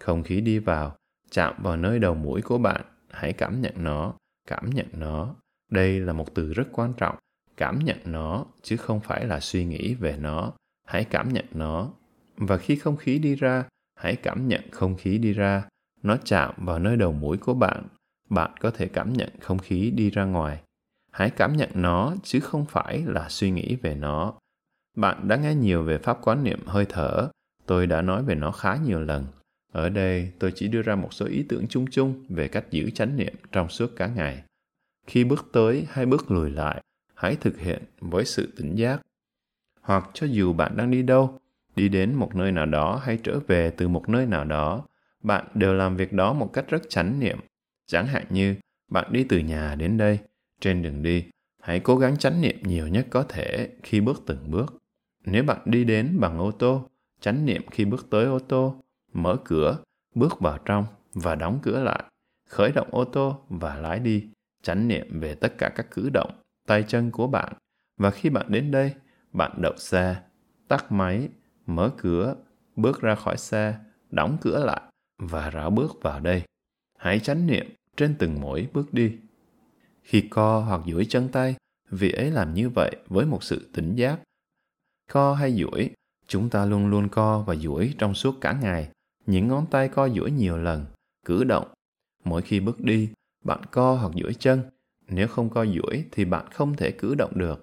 [0.00, 0.96] Không khí đi vào,
[1.30, 4.14] chạm vào nơi đầu mũi của bạn, hãy cảm nhận nó,
[4.48, 5.34] cảm nhận nó.
[5.70, 7.16] Đây là một từ rất quan trọng,
[7.56, 10.52] cảm nhận nó chứ không phải là suy nghĩ về nó.
[10.86, 11.92] Hãy cảm nhận nó.
[12.36, 13.64] Và khi không khí đi ra,
[13.94, 15.68] hãy cảm nhận không khí đi ra.
[16.02, 17.84] Nó chạm vào nơi đầu mũi của bạn
[18.28, 20.62] bạn có thể cảm nhận không khí đi ra ngoài.
[21.10, 24.34] Hãy cảm nhận nó, chứ không phải là suy nghĩ về nó.
[24.96, 27.28] Bạn đã nghe nhiều về pháp quán niệm hơi thở.
[27.66, 29.26] Tôi đã nói về nó khá nhiều lần.
[29.72, 32.90] Ở đây, tôi chỉ đưa ra một số ý tưởng chung chung về cách giữ
[32.90, 34.42] chánh niệm trong suốt cả ngày.
[35.06, 36.82] Khi bước tới hay bước lùi lại,
[37.14, 39.00] hãy thực hiện với sự tỉnh giác.
[39.80, 41.38] Hoặc cho dù bạn đang đi đâu,
[41.76, 44.86] đi đến một nơi nào đó hay trở về từ một nơi nào đó,
[45.22, 47.38] bạn đều làm việc đó một cách rất chánh niệm
[47.86, 48.54] chẳng hạn như,
[48.90, 50.18] bạn đi từ nhà đến đây,
[50.60, 51.24] trên đường đi,
[51.62, 54.76] hãy cố gắng chánh niệm nhiều nhất có thể khi bước từng bước.
[55.24, 56.88] Nếu bạn đi đến bằng ô tô,
[57.20, 58.82] chánh niệm khi bước tới ô tô,
[59.12, 59.78] mở cửa,
[60.14, 62.04] bước vào trong và đóng cửa lại,
[62.48, 64.28] khởi động ô tô và lái đi,
[64.62, 66.30] chánh niệm về tất cả các cử động,
[66.66, 67.52] tay chân của bạn.
[67.98, 68.94] Và khi bạn đến đây,
[69.32, 70.16] bạn đậu xe,
[70.68, 71.28] tắt máy,
[71.66, 72.36] mở cửa,
[72.76, 73.78] bước ra khỏi xe,
[74.10, 74.82] đóng cửa lại
[75.18, 76.42] và rảo bước vào đây
[76.96, 77.66] hãy chánh niệm
[77.96, 79.12] trên từng mỗi bước đi.
[80.02, 81.56] Khi co hoặc duỗi chân tay,
[81.90, 84.20] vị ấy làm như vậy với một sự tỉnh giác.
[85.12, 85.90] Co hay duỗi,
[86.26, 88.88] chúng ta luôn luôn co và duỗi trong suốt cả ngày.
[89.26, 90.86] Những ngón tay co duỗi nhiều lần,
[91.24, 91.68] cử động.
[92.24, 93.10] Mỗi khi bước đi,
[93.44, 94.62] bạn co hoặc duỗi chân.
[95.08, 97.62] Nếu không co duỗi thì bạn không thể cử động được.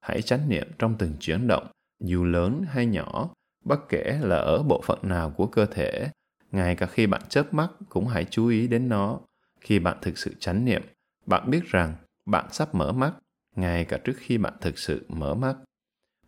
[0.00, 1.66] Hãy chánh niệm trong từng chuyển động,
[2.04, 3.30] dù lớn hay nhỏ,
[3.64, 6.10] bất kể là ở bộ phận nào của cơ thể
[6.52, 9.20] ngay cả khi bạn chớp mắt cũng hãy chú ý đến nó.
[9.60, 10.82] Khi bạn thực sự chánh niệm,
[11.26, 11.94] bạn biết rằng
[12.26, 13.12] bạn sắp mở mắt,
[13.56, 15.56] ngay cả trước khi bạn thực sự mở mắt.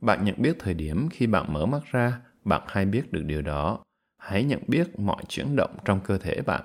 [0.01, 3.43] Bạn nhận biết thời điểm khi bạn mở mắt ra, bạn hay biết được điều
[3.43, 3.85] đó.
[4.19, 6.65] Hãy nhận biết mọi chuyển động trong cơ thể bạn.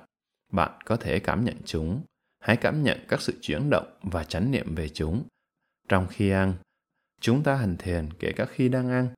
[0.52, 2.02] Bạn có thể cảm nhận chúng.
[2.40, 5.24] Hãy cảm nhận các sự chuyển động và chánh niệm về chúng.
[5.90, 6.54] Trong khi ăn,
[7.22, 9.10] chúng ta hành thiền kể cả khi đang ăn.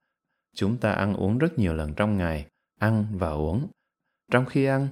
[0.56, 2.46] Chúng ta ăn uống rất nhiều lần trong ngày,
[2.80, 3.68] ăn và uống.
[4.32, 4.88] Trong khi ăn,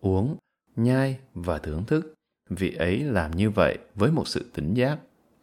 [0.00, 0.36] uống,
[0.76, 2.14] nhai và thưởng thức,
[2.50, 4.98] vị ấy làm như vậy với một sự tỉnh giác.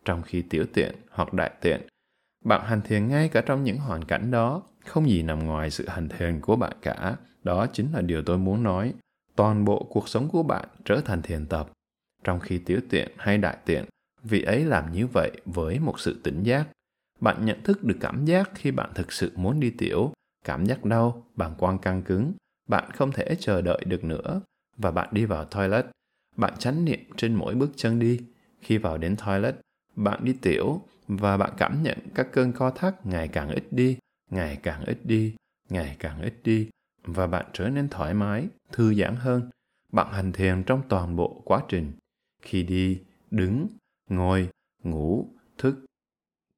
[0.05, 1.81] Trong khi tiểu tiện hoặc đại tiện,
[2.45, 5.87] bạn hành thiền ngay cả trong những hoàn cảnh đó, không gì nằm ngoài sự
[5.87, 7.15] hành thiền của bạn cả.
[7.43, 8.93] Đó chính là điều tôi muốn nói.
[9.35, 11.71] Toàn bộ cuộc sống của bạn trở thành thiền tập.
[12.23, 13.85] Trong khi tiểu tiện hay đại tiện,
[14.23, 16.67] vị ấy làm như vậy với một sự tỉnh giác.
[17.19, 20.13] Bạn nhận thức được cảm giác khi bạn thực sự muốn đi tiểu,
[20.45, 22.33] cảm giác đau, bằng quang căng cứng,
[22.69, 24.41] bạn không thể chờ đợi được nữa
[24.77, 25.85] và bạn đi vào toilet.
[26.35, 28.19] Bạn chánh niệm trên mỗi bước chân đi.
[28.61, 29.55] Khi vào đến toilet,
[29.95, 33.97] bạn đi tiểu và bạn cảm nhận các cơn co thắt ngày càng ít đi,
[34.31, 35.35] ngày càng ít đi,
[35.69, 36.69] ngày càng ít đi
[37.03, 39.49] và bạn trở nên thoải mái, thư giãn hơn.
[39.91, 41.91] Bạn hành thiền trong toàn bộ quá trình.
[42.41, 43.01] Khi đi,
[43.31, 43.67] đứng,
[44.09, 44.49] ngồi,
[44.83, 45.85] ngủ, thức.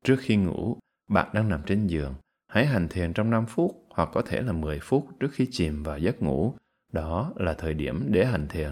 [0.03, 0.77] Trước khi ngủ,
[1.09, 2.15] bạn đang nằm trên giường.
[2.51, 5.83] Hãy hành thiền trong 5 phút hoặc có thể là 10 phút trước khi chìm
[5.83, 6.55] vào giấc ngủ.
[6.91, 8.69] Đó là thời điểm để hành thiền.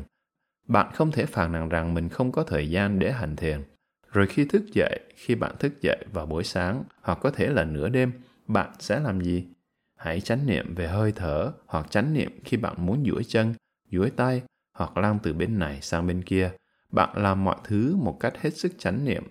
[0.68, 3.64] Bạn không thể phàn nàn rằng mình không có thời gian để hành thiền.
[4.12, 7.64] Rồi khi thức dậy, khi bạn thức dậy vào buổi sáng hoặc có thể là
[7.64, 8.12] nửa đêm,
[8.48, 9.48] bạn sẽ làm gì?
[9.96, 13.54] Hãy chánh niệm về hơi thở hoặc chánh niệm khi bạn muốn duỗi chân,
[13.92, 14.42] duỗi tay
[14.74, 16.52] hoặc lan từ bên này sang bên kia.
[16.90, 19.24] Bạn làm mọi thứ một cách hết sức chánh niệm.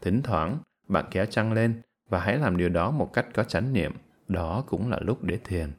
[0.00, 1.82] Thỉnh thoảng, bạn kéo chăn lên
[2.14, 3.92] và hãy làm điều đó một cách có chánh niệm.
[4.28, 5.72] Đó cũng là lúc để thiền.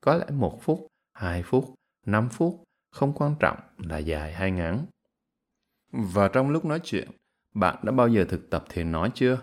[0.00, 1.74] Có lẽ một phút, hai phút,
[2.06, 4.86] năm phút, không quan trọng là dài hay ngắn.
[5.92, 7.08] Và trong lúc nói chuyện,
[7.54, 9.38] bạn đã bao giờ thực tập thiền nói chưa?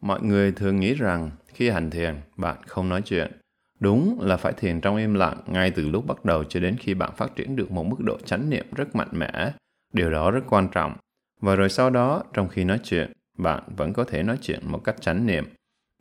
[0.00, 3.40] Mọi người thường nghĩ rằng khi hành thiền, bạn không nói chuyện.
[3.80, 6.94] Đúng là phải thiền trong im lặng ngay từ lúc bắt đầu cho đến khi
[6.94, 9.52] bạn phát triển được một mức độ chánh niệm rất mạnh mẽ.
[9.92, 10.96] Điều đó rất quan trọng.
[11.40, 14.84] Và rồi sau đó, trong khi nói chuyện, bạn vẫn có thể nói chuyện một
[14.84, 15.44] cách chánh niệm.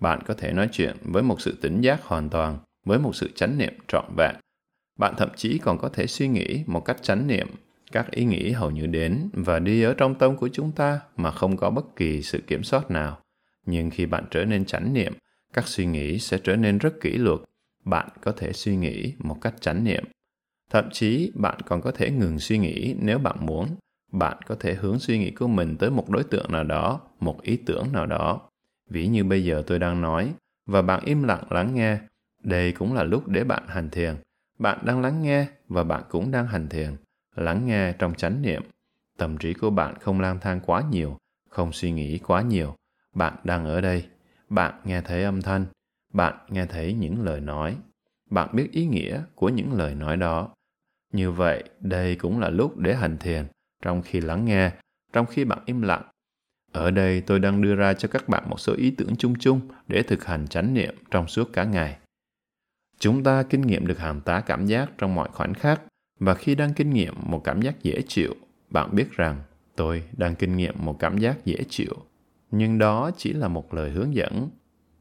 [0.01, 3.31] Bạn có thể nói chuyện với một sự tỉnh giác hoàn toàn, với một sự
[3.35, 4.35] chánh niệm trọn vẹn.
[4.99, 7.47] Bạn thậm chí còn có thể suy nghĩ một cách chánh niệm.
[7.91, 11.31] Các ý nghĩ hầu như đến và đi ở trong tâm của chúng ta mà
[11.31, 13.19] không có bất kỳ sự kiểm soát nào.
[13.65, 15.13] Nhưng khi bạn trở nên chánh niệm
[15.53, 17.39] các suy nghĩ sẽ trở nên rất kỷ luật.
[17.85, 20.03] Bạn có thể suy nghĩ một cách chánh niệm.
[20.69, 23.75] Thậm chí bạn còn có thể ngừng suy nghĩ nếu bạn muốn.
[24.11, 27.41] Bạn có thể hướng suy nghĩ của mình tới một đối tượng nào đó một
[27.41, 28.49] ý tưởng nào đó
[28.89, 30.33] ví như bây giờ tôi đang nói,
[30.65, 31.97] và bạn im lặng lắng nghe.
[32.43, 34.15] Đây cũng là lúc để bạn hành thiền.
[34.59, 36.95] Bạn đang lắng nghe, và bạn cũng đang hành thiền.
[37.35, 38.63] Lắng nghe trong chánh niệm.
[39.17, 41.17] Tâm trí của bạn không lang thang quá nhiều,
[41.49, 42.75] không suy nghĩ quá nhiều.
[43.15, 44.05] Bạn đang ở đây.
[44.49, 45.65] Bạn nghe thấy âm thanh.
[46.13, 47.77] Bạn nghe thấy những lời nói.
[48.29, 50.49] Bạn biết ý nghĩa của những lời nói đó.
[51.13, 53.45] Như vậy, đây cũng là lúc để hành thiền.
[53.81, 54.71] Trong khi lắng nghe,
[55.13, 56.03] trong khi bạn im lặng
[56.71, 59.61] ở đây tôi đang đưa ra cho các bạn một số ý tưởng chung chung
[59.87, 61.97] để thực hành chánh niệm trong suốt cả ngày.
[62.99, 65.81] Chúng ta kinh nghiệm được hàng tá cảm giác trong mọi khoảnh khắc,
[66.19, 68.33] và khi đang kinh nghiệm một cảm giác dễ chịu,
[68.69, 69.41] bạn biết rằng
[69.75, 71.93] tôi đang kinh nghiệm một cảm giác dễ chịu.
[72.51, 74.49] Nhưng đó chỉ là một lời hướng dẫn.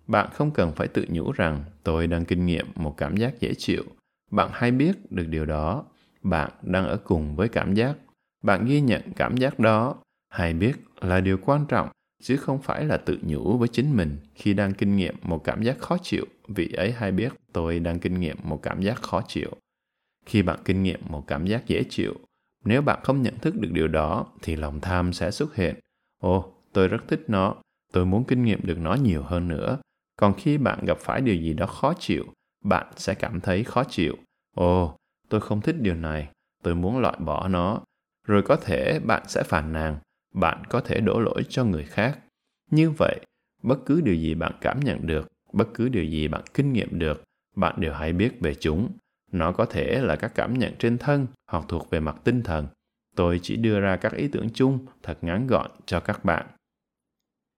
[0.06, 3.54] Bạn không cần phải tự nhủ rằng tôi đang kinh nghiệm một cảm giác dễ
[3.54, 3.84] chịu.
[4.30, 5.84] Bạn hay biết được điều đó.
[6.22, 7.96] Bạn đang ở cùng với cảm giác.
[8.42, 9.96] Bạn ghi nhận cảm giác đó.
[10.28, 10.72] Hay biết
[11.08, 11.88] là điều quan trọng,
[12.22, 15.62] chứ không phải là tự nhủ với chính mình khi đang kinh nghiệm một cảm
[15.62, 16.24] giác khó chịu.
[16.48, 19.50] Vị ấy hay biết, tôi đang kinh nghiệm một cảm giác khó chịu.
[20.26, 22.14] Khi bạn kinh nghiệm một cảm giác dễ chịu,
[22.64, 25.74] nếu bạn không nhận thức được điều đó, thì lòng tham sẽ xuất hiện.
[26.22, 27.54] Ồ, tôi rất thích nó.
[27.92, 29.78] Tôi muốn kinh nghiệm được nó nhiều hơn nữa.
[30.16, 32.24] Còn khi bạn gặp phải điều gì đó khó chịu,
[32.64, 34.16] bạn sẽ cảm thấy khó chịu.
[34.56, 34.96] Ồ,
[35.28, 36.28] tôi không thích điều này.
[36.62, 37.80] Tôi muốn loại bỏ nó.
[38.26, 39.98] Rồi có thể bạn sẽ phàn nàn
[40.36, 42.18] bạn có thể đổ lỗi cho người khác.
[42.70, 43.20] Như vậy,
[43.62, 46.98] bất cứ điều gì bạn cảm nhận được, bất cứ điều gì bạn kinh nghiệm
[46.98, 47.22] được,
[47.56, 48.90] bạn đều hãy biết về chúng.
[49.32, 52.66] Nó có thể là các cảm nhận trên thân hoặc thuộc về mặt tinh thần.
[53.16, 56.46] Tôi chỉ đưa ra các ý tưởng chung thật ngắn gọn cho các bạn.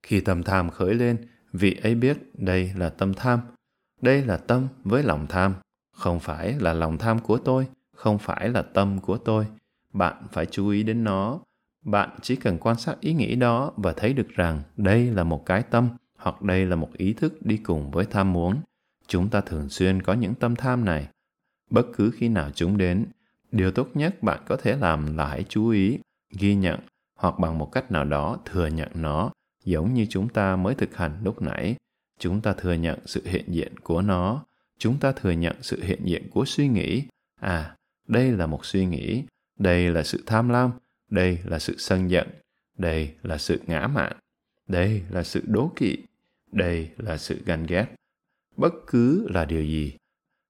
[0.03, 3.41] Khi tâm tham khởi lên, vị ấy biết đây là tâm tham.
[4.01, 5.55] Đây là tâm với lòng tham.
[5.97, 7.66] Không phải là lòng tham của tôi,
[7.97, 9.47] không phải là tâm của tôi.
[9.93, 11.41] Bạn phải chú ý đến nó
[11.85, 15.47] bạn chỉ cần quan sát ý nghĩ đó và thấy được rằng đây là một
[15.47, 18.61] cái tâm hoặc đây là một ý thức đi cùng với tham muốn.
[19.07, 21.09] Chúng ta thường xuyên có những tâm tham này.
[21.70, 23.07] Bất cứ khi nào chúng đến,
[23.53, 25.99] điều tốt nhất bạn có thể làm là hãy chú ý,
[26.39, 26.81] ghi nhận
[27.14, 29.31] hoặc bằng một cách nào đó thừa nhận nó,
[29.64, 31.76] giống như chúng ta mới thực hành lúc nãy.
[32.18, 34.45] Chúng ta thừa nhận sự hiện diện của nó.
[34.79, 37.03] Chúng ta thừa nhận sự hiện diện của suy nghĩ.
[37.41, 37.76] À
[38.09, 39.24] đây là một suy nghĩ.
[39.59, 40.70] Đây là sự tham lam
[41.11, 42.28] đây là sự sân giận
[42.78, 44.12] đây là sự ngã mạn
[44.68, 45.96] đây là sự đố kỵ
[46.52, 47.86] đây là sự ganh ghét
[48.56, 49.96] bất cứ là điều gì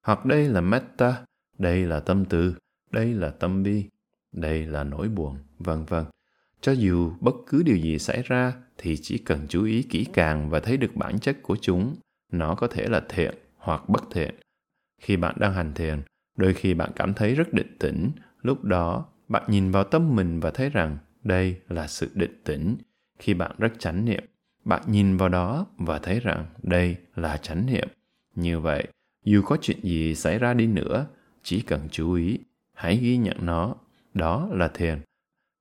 [0.02, 1.24] hoặc đây là metta
[1.58, 2.54] đây là tâm từ,
[2.90, 3.84] đây là tâm bi,
[4.32, 6.04] đây là nỗi buồn, vân vân.
[6.60, 10.50] Cho dù bất cứ điều gì xảy ra thì chỉ cần chú ý kỹ càng
[10.50, 11.96] và thấy được bản chất của chúng.
[12.32, 14.34] Nó có thể là thiện hoặc bất thiện.
[15.00, 16.02] Khi bạn đang hành thiền,
[16.36, 18.10] đôi khi bạn cảm thấy rất định tĩnh.
[18.42, 22.76] Lúc đó, bạn nhìn vào tâm mình và thấy rằng đây là sự định tĩnh.
[23.18, 24.24] Khi bạn rất chánh niệm,
[24.64, 27.88] bạn nhìn vào đó và thấy rằng đây là chánh niệm.
[28.34, 28.88] Như vậy,
[29.24, 31.06] dù có chuyện gì xảy ra đi nữa,
[31.42, 32.38] chỉ cần chú ý,
[32.74, 33.74] hãy ghi nhận nó.
[34.14, 34.98] Đó là thiền.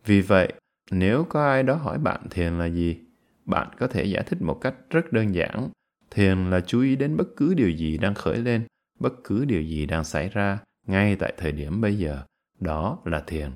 [0.06, 0.54] Vì vậy,
[0.92, 2.98] nếu có ai đó hỏi bạn thiền là gì,
[3.46, 5.70] bạn có thể giải thích một cách rất đơn giản.
[6.12, 8.66] Thiền là chú ý đến bất cứ điều gì đang khởi lên,
[9.00, 12.24] bất cứ điều gì đang xảy ra ngay tại thời điểm bây giờ.
[12.60, 13.52] Đó là thiền.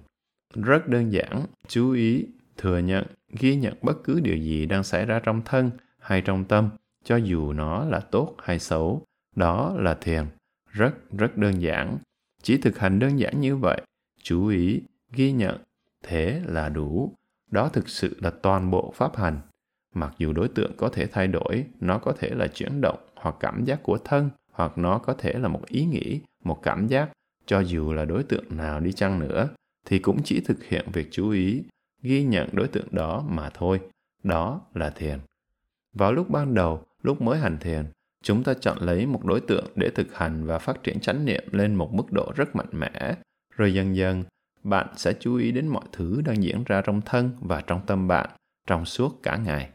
[0.56, 2.26] Rất đơn giản, chú ý,
[2.58, 3.06] thừa nhận,
[3.40, 6.70] ghi nhận bất cứ điều gì đang xảy ra trong thân hay trong tâm,
[7.04, 9.06] cho dù nó là tốt hay xấu.
[9.36, 10.26] Đó là thiền.
[10.70, 11.98] Rất, rất đơn giản.
[12.44, 13.82] Chỉ thực hành đơn giản như vậy,
[14.24, 14.82] chú ý,
[15.12, 15.62] ghi nhận,
[16.04, 17.16] thế là đủ.
[17.52, 19.40] Đó thực sự là toàn bộ pháp hành.
[19.94, 23.36] Mặc dù đối tượng có thể thay đổi, nó có thể là chuyển động hoặc
[23.40, 27.10] cảm giác của thân, hoặc nó có thể là một ý nghĩ, một cảm giác,
[27.46, 29.50] cho dù là đối tượng nào đi chăng nữa,
[29.86, 31.64] thì cũng chỉ thực hiện việc chú ý,
[32.02, 33.82] ghi nhận đối tượng đó mà thôi.
[34.24, 35.20] Đó là thiền.
[35.94, 37.86] Vào lúc ban đầu, lúc mới hành thiền,
[38.24, 41.44] chúng ta chọn lấy một đối tượng để thực hành và phát triển chánh niệm
[41.52, 43.16] lên một mức độ rất mạnh mẽ,
[43.56, 44.24] rồi dần dần
[44.64, 48.08] bạn sẽ chú ý đến mọi thứ đang diễn ra trong thân và trong tâm
[48.08, 48.30] bạn
[48.68, 49.70] trong suốt cả ngày.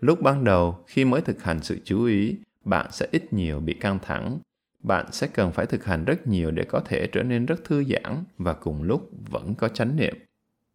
[0.00, 3.74] Lúc ban đầu, khi mới thực hành sự chú ý, bạn sẽ ít nhiều bị
[3.74, 4.38] căng thẳng.
[4.82, 7.84] Bạn sẽ cần phải thực hành rất nhiều để có thể trở nên rất thư
[7.84, 10.14] giãn và cùng lúc vẫn có chánh niệm.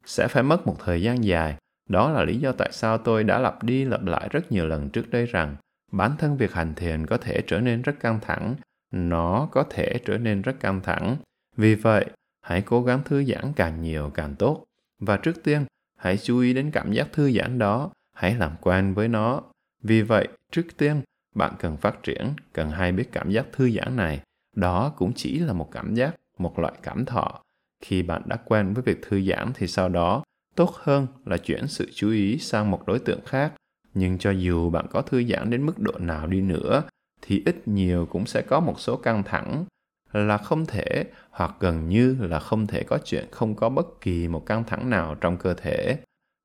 [0.06, 1.56] Sẽ phải mất một thời gian dài.
[1.90, 4.90] Đó là lý do tại sao tôi đã lặp đi lặp lại rất nhiều lần
[4.90, 5.56] trước đây rằng
[5.92, 8.56] bản thân việc hành thiền có thể trở nên rất căng thẳng.
[8.92, 11.18] Nó có thể trở nên rất căng thẳng.
[11.58, 12.06] Vì vậy,
[12.42, 14.64] hãy cố gắng thư giãn càng nhiều càng tốt.
[15.00, 15.66] Và trước tiên,
[15.98, 19.42] hãy chú ý đến cảm giác thư giãn đó, hãy làm quen với nó.
[19.84, 21.02] Vì vậy, trước tiên,
[21.38, 24.22] bạn cần phát triển, cần hay biết cảm giác thư giãn này.
[24.56, 27.42] Đó cũng chỉ là một cảm giác, một loại cảm thọ.
[27.84, 30.24] Khi bạn đã quen với việc thư giãn thì sau đó,
[30.56, 33.54] tốt hơn là chuyển sự chú ý sang một đối tượng khác.
[33.94, 36.84] Nhưng cho dù bạn có thư giãn đến mức độ nào đi nữa,
[37.22, 39.66] thì ít nhiều cũng sẽ có một số căng thẳng
[40.14, 44.28] là không thể hoặc gần như là không thể có chuyện không có bất kỳ
[44.28, 46.00] một căng thẳng nào trong cơ thể.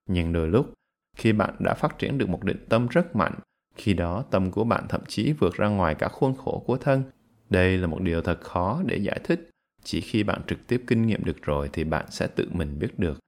[0.08, 0.72] Nhưng đôi lúc,
[1.16, 3.34] khi bạn đã phát triển được một định tâm rất mạnh,
[3.74, 7.02] khi đó tâm của bạn thậm chí vượt ra ngoài cả khuôn khổ của thân.
[7.50, 9.50] Đây là một điều thật khó để giải thích.
[9.84, 12.98] Chỉ khi bạn trực tiếp kinh nghiệm được rồi thì bạn sẽ tự mình biết
[12.98, 13.18] được.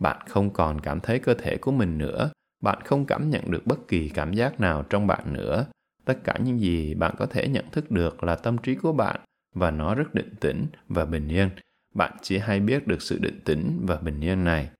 [0.00, 2.30] Bạn không còn cảm thấy cơ thể của mình nữa.
[2.62, 5.66] Bạn không cảm nhận được bất kỳ cảm giác nào trong bạn nữa.
[6.04, 9.20] Tất cả những gì bạn có thể nhận thức được là tâm trí của bạn
[9.54, 11.50] và nó rất định tĩnh và bình yên.
[11.94, 14.70] Bạn chỉ hay biết được sự định tĩnh và bình yên này.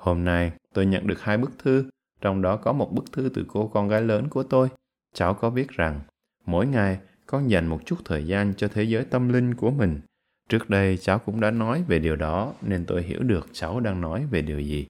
[0.00, 1.84] Hôm nay, tôi nhận được hai bức thư,
[2.20, 4.68] trong đó có một bức thư từ cô con gái lớn của tôi.
[5.14, 6.00] Cháu có viết rằng,
[6.46, 10.00] mỗi ngày con dành một chút thời gian cho thế giới tâm linh của mình.
[10.48, 14.00] Trước đây cháu cũng đã nói về điều đó nên tôi hiểu được cháu đang
[14.00, 14.86] nói về điều gì.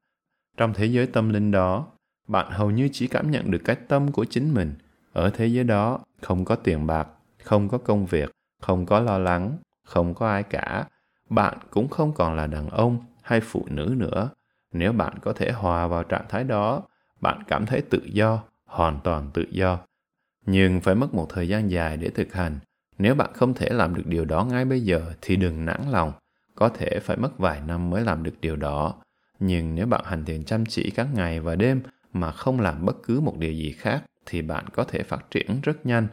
[0.57, 1.87] Trong thế giới tâm linh đó,
[2.29, 4.75] bạn hầu như chỉ cảm nhận được cái tâm của chính mình.
[5.13, 7.09] Ở thế giới đó, không có tiền bạc,
[7.45, 8.31] không có công việc,
[8.63, 9.57] không có lo lắng,
[9.87, 10.87] không có ai cả.
[11.31, 14.31] Bạn cũng không còn là đàn ông hay phụ nữ nữa.
[14.73, 16.83] Nếu bạn có thể hòa vào trạng thái đó,
[17.21, 19.79] bạn cảm thấy tự do, hoàn toàn tự do.
[20.47, 22.59] Nhưng phải mất một thời gian dài để thực hành.
[22.99, 26.13] Nếu bạn không thể làm được điều đó ngay bây giờ thì đừng nản lòng.
[26.55, 28.95] Có thể phải mất vài năm mới làm được điều đó.
[29.39, 32.97] Nhưng nếu bạn hành thiền chăm chỉ các ngày và đêm mà không làm bất
[33.03, 36.09] cứ một điều gì khác thì bạn có thể phát triển rất nhanh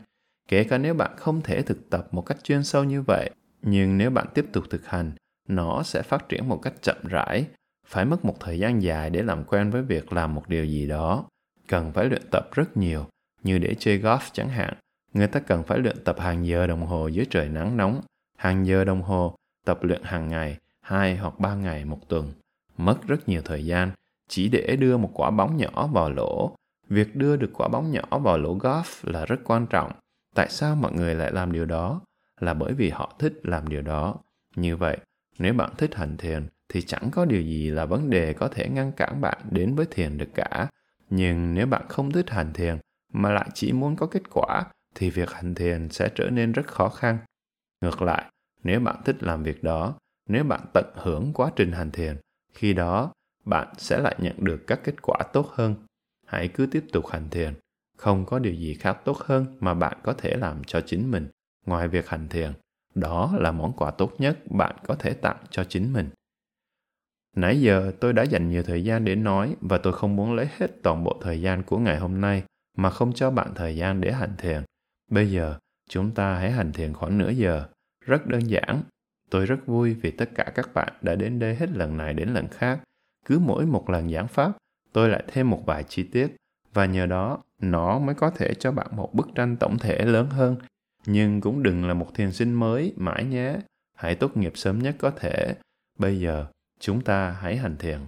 [0.47, 3.30] kể cả nếu bạn không thể thực tập một cách chuyên sâu như vậy
[3.62, 5.12] nhưng nếu bạn tiếp tục thực hành
[5.47, 7.45] nó sẽ phát triển một cách chậm rãi
[7.88, 10.88] phải mất một thời gian dài để làm quen với việc làm một điều gì
[10.88, 11.25] đó.
[11.67, 13.05] Cần phải luyện tập rất nhiều,
[13.43, 14.73] như để chơi golf chẳng hạn.
[15.13, 18.01] Người ta cần phải luyện tập hàng giờ đồng hồ dưới trời nắng nóng.
[18.38, 19.35] Hàng giờ đồng hồ,
[19.65, 22.31] tập luyện hàng ngày, hai hoặc ba ngày một tuần.
[22.77, 23.91] Mất rất nhiều thời gian,
[24.27, 26.55] chỉ để đưa một quả bóng nhỏ vào lỗ.
[26.89, 29.91] Việc đưa được quả bóng nhỏ vào lỗ golf là rất quan trọng.
[30.35, 32.01] Tại sao mọi người lại làm điều đó?
[32.39, 34.15] Là bởi vì họ thích làm điều đó.
[34.55, 34.97] Như vậy,
[35.39, 38.70] nếu bạn thích hành thiền thì chẳng có điều gì là vấn đề có thể
[38.70, 40.68] ngăn cản bạn đến với thiền được cả.
[41.09, 42.78] Nhưng nếu bạn không thích hành thiền
[43.13, 44.65] mà lại chỉ muốn có kết quả,
[44.95, 47.18] thì việc hành thiền sẽ trở nên rất khó khăn.
[47.82, 48.32] Ngược lại,
[48.63, 49.95] nếu bạn thích làm việc đó,
[50.30, 52.18] nếu bạn tận hưởng quá trình hành thiền,
[52.53, 53.13] khi đó
[53.45, 55.76] bạn sẽ lại nhận được các kết quả tốt hơn.
[56.26, 57.53] Hãy cứ tiếp tục hành thiền,
[57.97, 61.28] không có điều gì khác tốt hơn mà bạn có thể làm cho chính mình.
[61.65, 62.53] Ngoài việc hành thiền,
[62.95, 66.09] đó là món quà tốt nhất bạn có thể tặng cho chính mình
[67.38, 70.49] nãy giờ tôi đã dành nhiều thời gian để nói và tôi không muốn lấy
[70.57, 72.43] hết toàn bộ thời gian của ngày hôm nay
[72.77, 74.61] mà không cho bạn thời gian để hành thiền.
[75.11, 75.57] Bây giờ,
[75.89, 77.65] chúng ta hãy hành thiền khoảng nửa giờ.
[78.05, 78.83] Rất đơn giản.
[79.29, 82.29] Tôi rất vui vì tất cả các bạn đã đến đây hết lần này đến
[82.29, 82.79] lần khác.
[83.25, 84.51] Cứ mỗi một lần giảng pháp,
[84.93, 86.35] tôi lại thêm một vài chi tiết
[86.73, 90.29] và nhờ đó, nó mới có thể cho bạn một bức tranh tổng thể lớn
[90.29, 90.55] hơn.
[91.05, 93.55] Nhưng cũng đừng là một thiền sinh mới, mãi nhé.
[93.95, 95.55] Hãy tốt nghiệp sớm nhất có thể.
[95.99, 96.45] Bây giờ
[96.80, 97.99] chúng ta hãy hành thiền.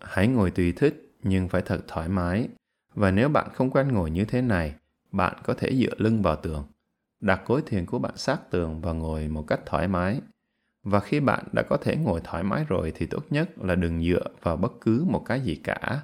[0.00, 2.48] Hãy ngồi tùy thích, nhưng phải thật thoải mái.
[2.94, 4.74] Và nếu bạn không quen ngồi như thế này,
[5.12, 6.66] bạn có thể dựa lưng vào tường,
[7.20, 10.20] đặt gối thiền của bạn sát tường và ngồi một cách thoải mái.
[10.82, 14.04] Và khi bạn đã có thể ngồi thoải mái rồi thì tốt nhất là đừng
[14.04, 16.02] dựa vào bất cứ một cái gì cả.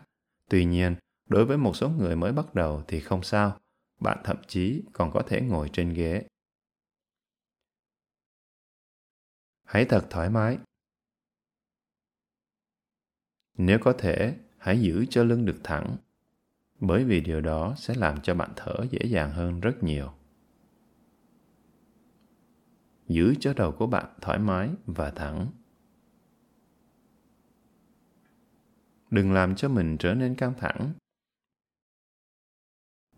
[0.51, 0.95] Tuy nhiên,
[1.29, 3.57] đối với một số người mới bắt đầu thì không sao.
[4.01, 6.23] Bạn thậm chí còn có thể ngồi trên ghế.
[9.73, 10.59] Hãy thật thoải mái.
[13.59, 15.97] Nếu có thể, hãy giữ cho lưng được thẳng,
[16.81, 20.13] bởi vì điều đó sẽ làm cho bạn thở dễ dàng hơn rất nhiều.
[23.09, 25.47] Giữ cho đầu của bạn thoải mái và thẳng.
[29.11, 30.93] Đừng làm cho mình trở nên căng thẳng.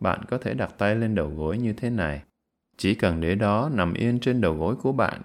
[0.01, 2.25] Bạn có thể đặt tay lên đầu gối như thế này.
[2.77, 5.23] Chỉ cần để đó nằm yên trên đầu gối của bạn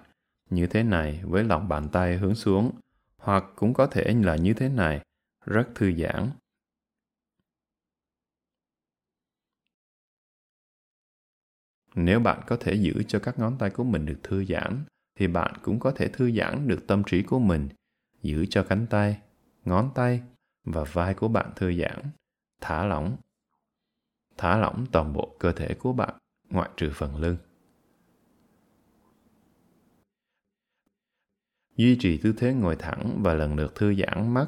[0.50, 2.70] như thế này với lòng bàn tay hướng xuống,
[3.16, 5.00] hoặc cũng có thể là như thế này,
[5.46, 6.30] rất thư giãn.
[11.94, 14.84] Nếu bạn có thể giữ cho các ngón tay của mình được thư giãn,
[15.18, 17.68] thì bạn cũng có thể thư giãn được tâm trí của mình.
[18.22, 19.20] Giữ cho cánh tay,
[19.64, 20.22] ngón tay
[20.64, 22.10] và vai của bạn thư giãn,
[22.60, 23.16] thả lỏng
[24.40, 26.14] thả lỏng toàn bộ cơ thể của bạn,
[26.50, 27.36] ngoại trừ phần lưng.
[31.80, 34.46] Duy trì tư thế ngồi thẳng và lần lượt thư giãn mắt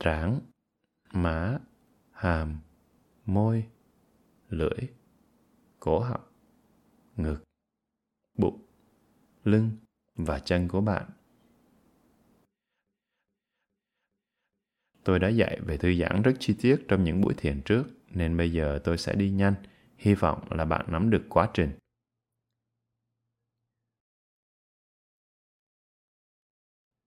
[0.00, 0.40] trán
[1.12, 1.58] má,
[2.10, 2.58] hàm,
[3.26, 3.64] môi,
[4.48, 4.78] lưỡi,
[5.80, 6.20] cổ họng,
[7.16, 7.42] ngực,
[8.38, 8.66] bụng,
[9.44, 9.70] lưng
[10.14, 11.10] và chân của bạn.
[15.04, 18.36] Tôi đã dạy về thư giãn rất chi tiết trong những buổi thiền trước, nên
[18.36, 19.54] bây giờ tôi sẽ đi nhanh.
[19.96, 21.70] Hy vọng là bạn nắm được quá trình.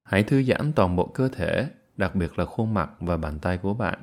[0.06, 3.58] Hãy thư giãn toàn bộ cơ thể, đặc biệt là khuôn mặt và bàn tay
[3.58, 4.02] của bạn.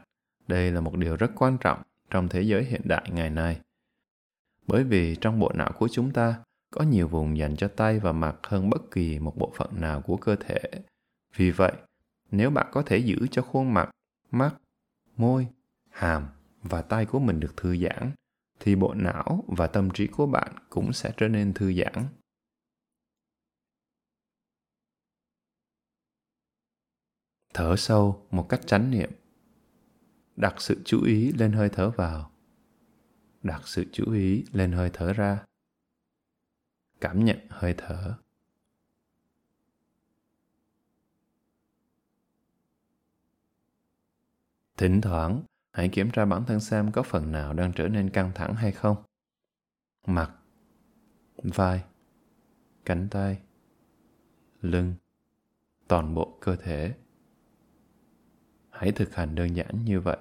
[0.48, 3.61] Đây là một điều rất quan trọng trong thế giới hiện đại ngày nay.
[4.66, 6.34] Bởi vì trong bộ não của chúng ta
[6.70, 10.00] có nhiều vùng dành cho tay và mặt hơn bất kỳ một bộ phận nào
[10.00, 10.61] của cơ thể.
[11.36, 11.72] Vì vậy,
[12.30, 13.90] nếu bạn có thể giữ cho khuôn mặt,
[14.30, 14.55] mắt,
[15.16, 15.46] môi,
[15.90, 16.26] hàm
[16.62, 18.11] và tay của mình được thư giãn,
[18.61, 22.07] thì bộ não và tâm trí của bạn cũng sẽ trở nên thư giãn.
[27.55, 29.11] Thở sâu một cách chánh niệm.
[30.36, 32.30] Đặt sự chú ý lên hơi thở vào.
[33.42, 35.44] Đặt sự chú ý lên hơi thở ra.
[37.00, 38.14] Cảm nhận hơi thở.
[44.76, 45.42] Thỉnh thoảng,
[45.72, 48.72] hãy kiểm tra bản thân xem có phần nào đang trở nên căng thẳng hay
[48.72, 48.96] không.
[50.07, 50.30] Mặt,
[51.36, 51.84] vai,
[52.84, 53.42] cánh tay,
[54.61, 54.94] lưng,
[55.88, 56.94] toàn bộ cơ thể
[58.83, 60.16] hãy thực hành đơn giản như vậy.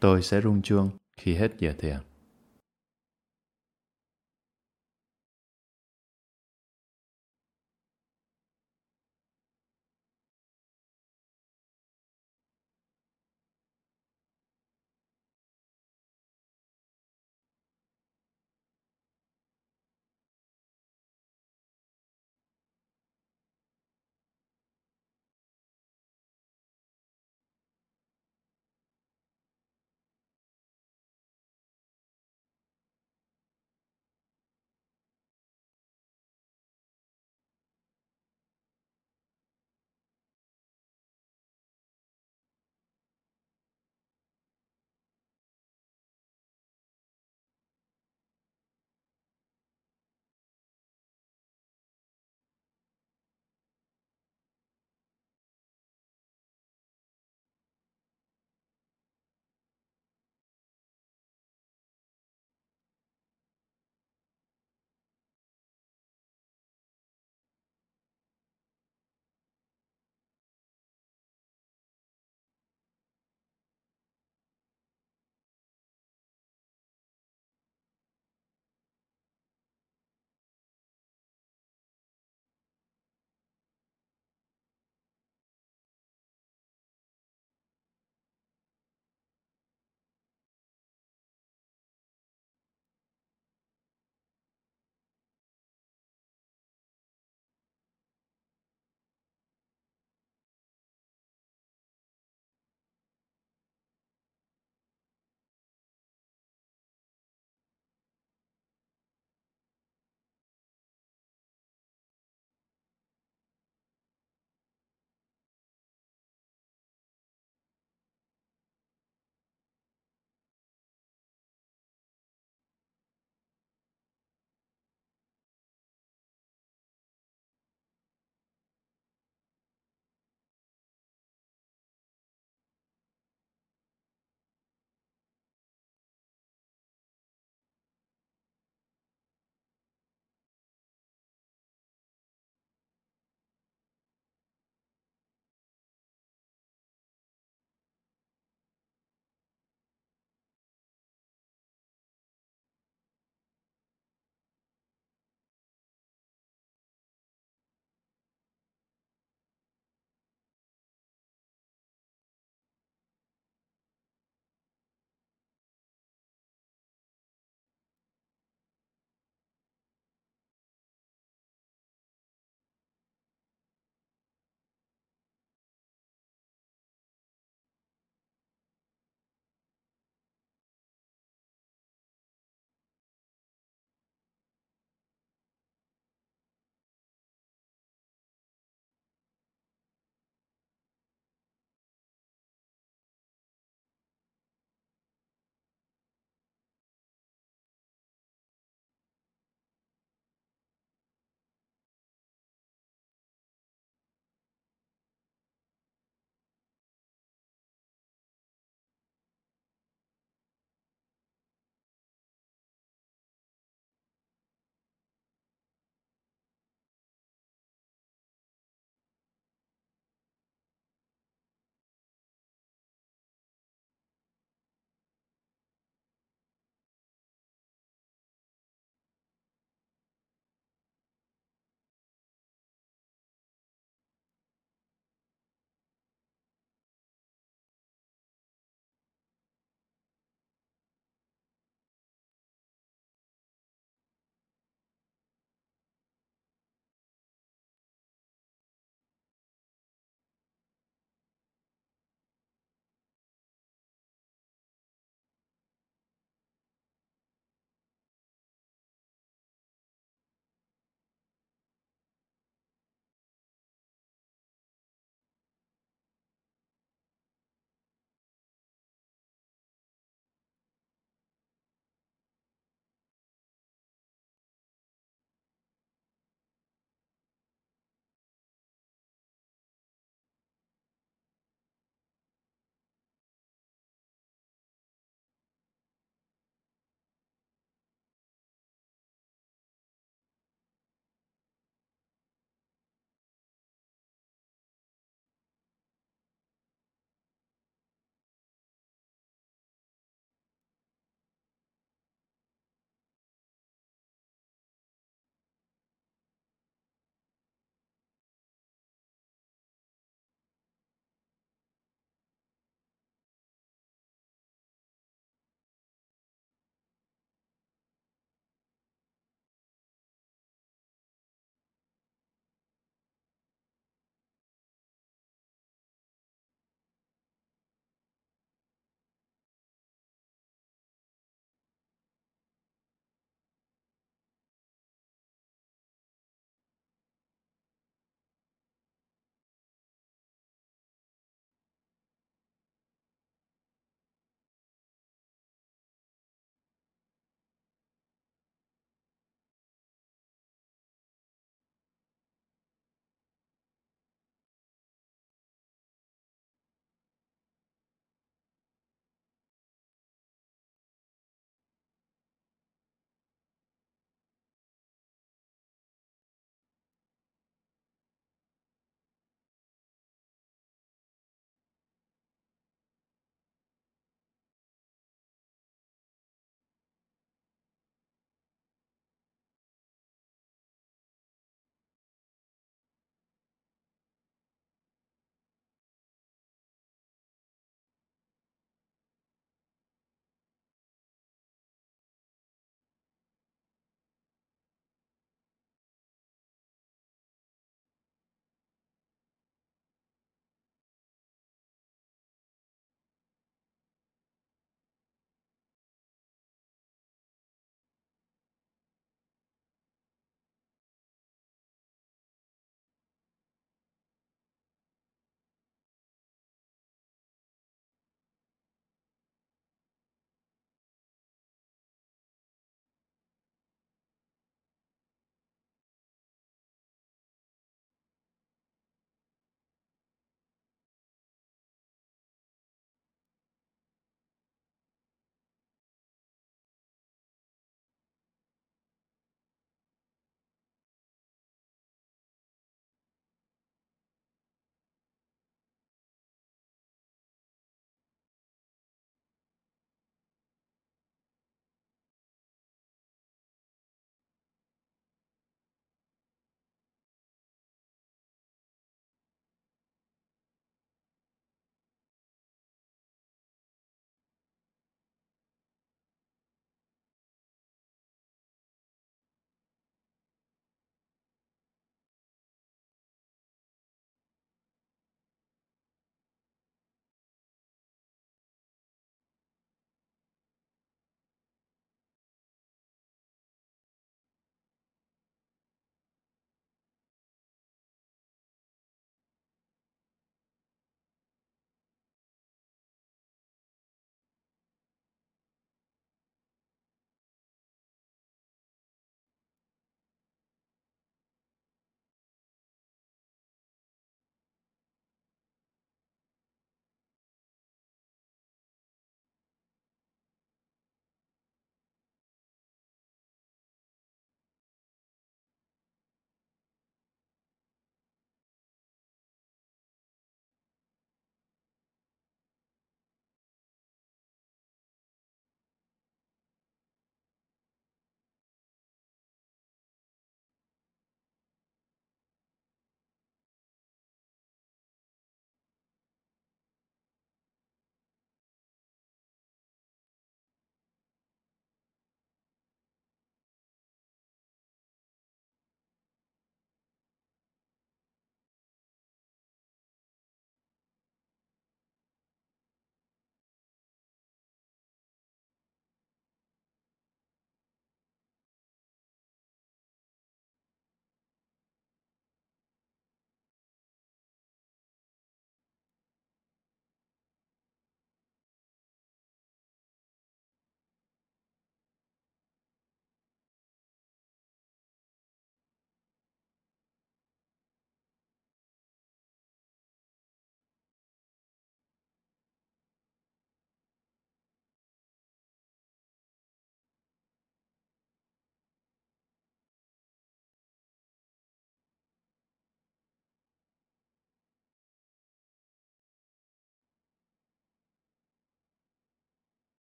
[0.00, 2.07] Tôi sẽ rung chuông khi hết giờ thiền.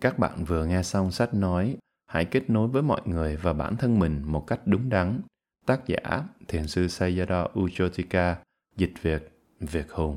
[0.00, 1.76] Các bạn vừa nghe xong sách nói
[2.08, 5.20] Hãy kết nối với mọi người và bản thân mình một cách đúng đắn.
[5.66, 8.36] Tác giả Thiền sư Sayadaw Uchotika,
[8.76, 9.30] dịch Việt
[9.60, 10.16] Việt Hùng.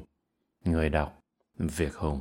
[0.66, 1.20] Người đọc
[1.58, 2.20] Việt Hùng.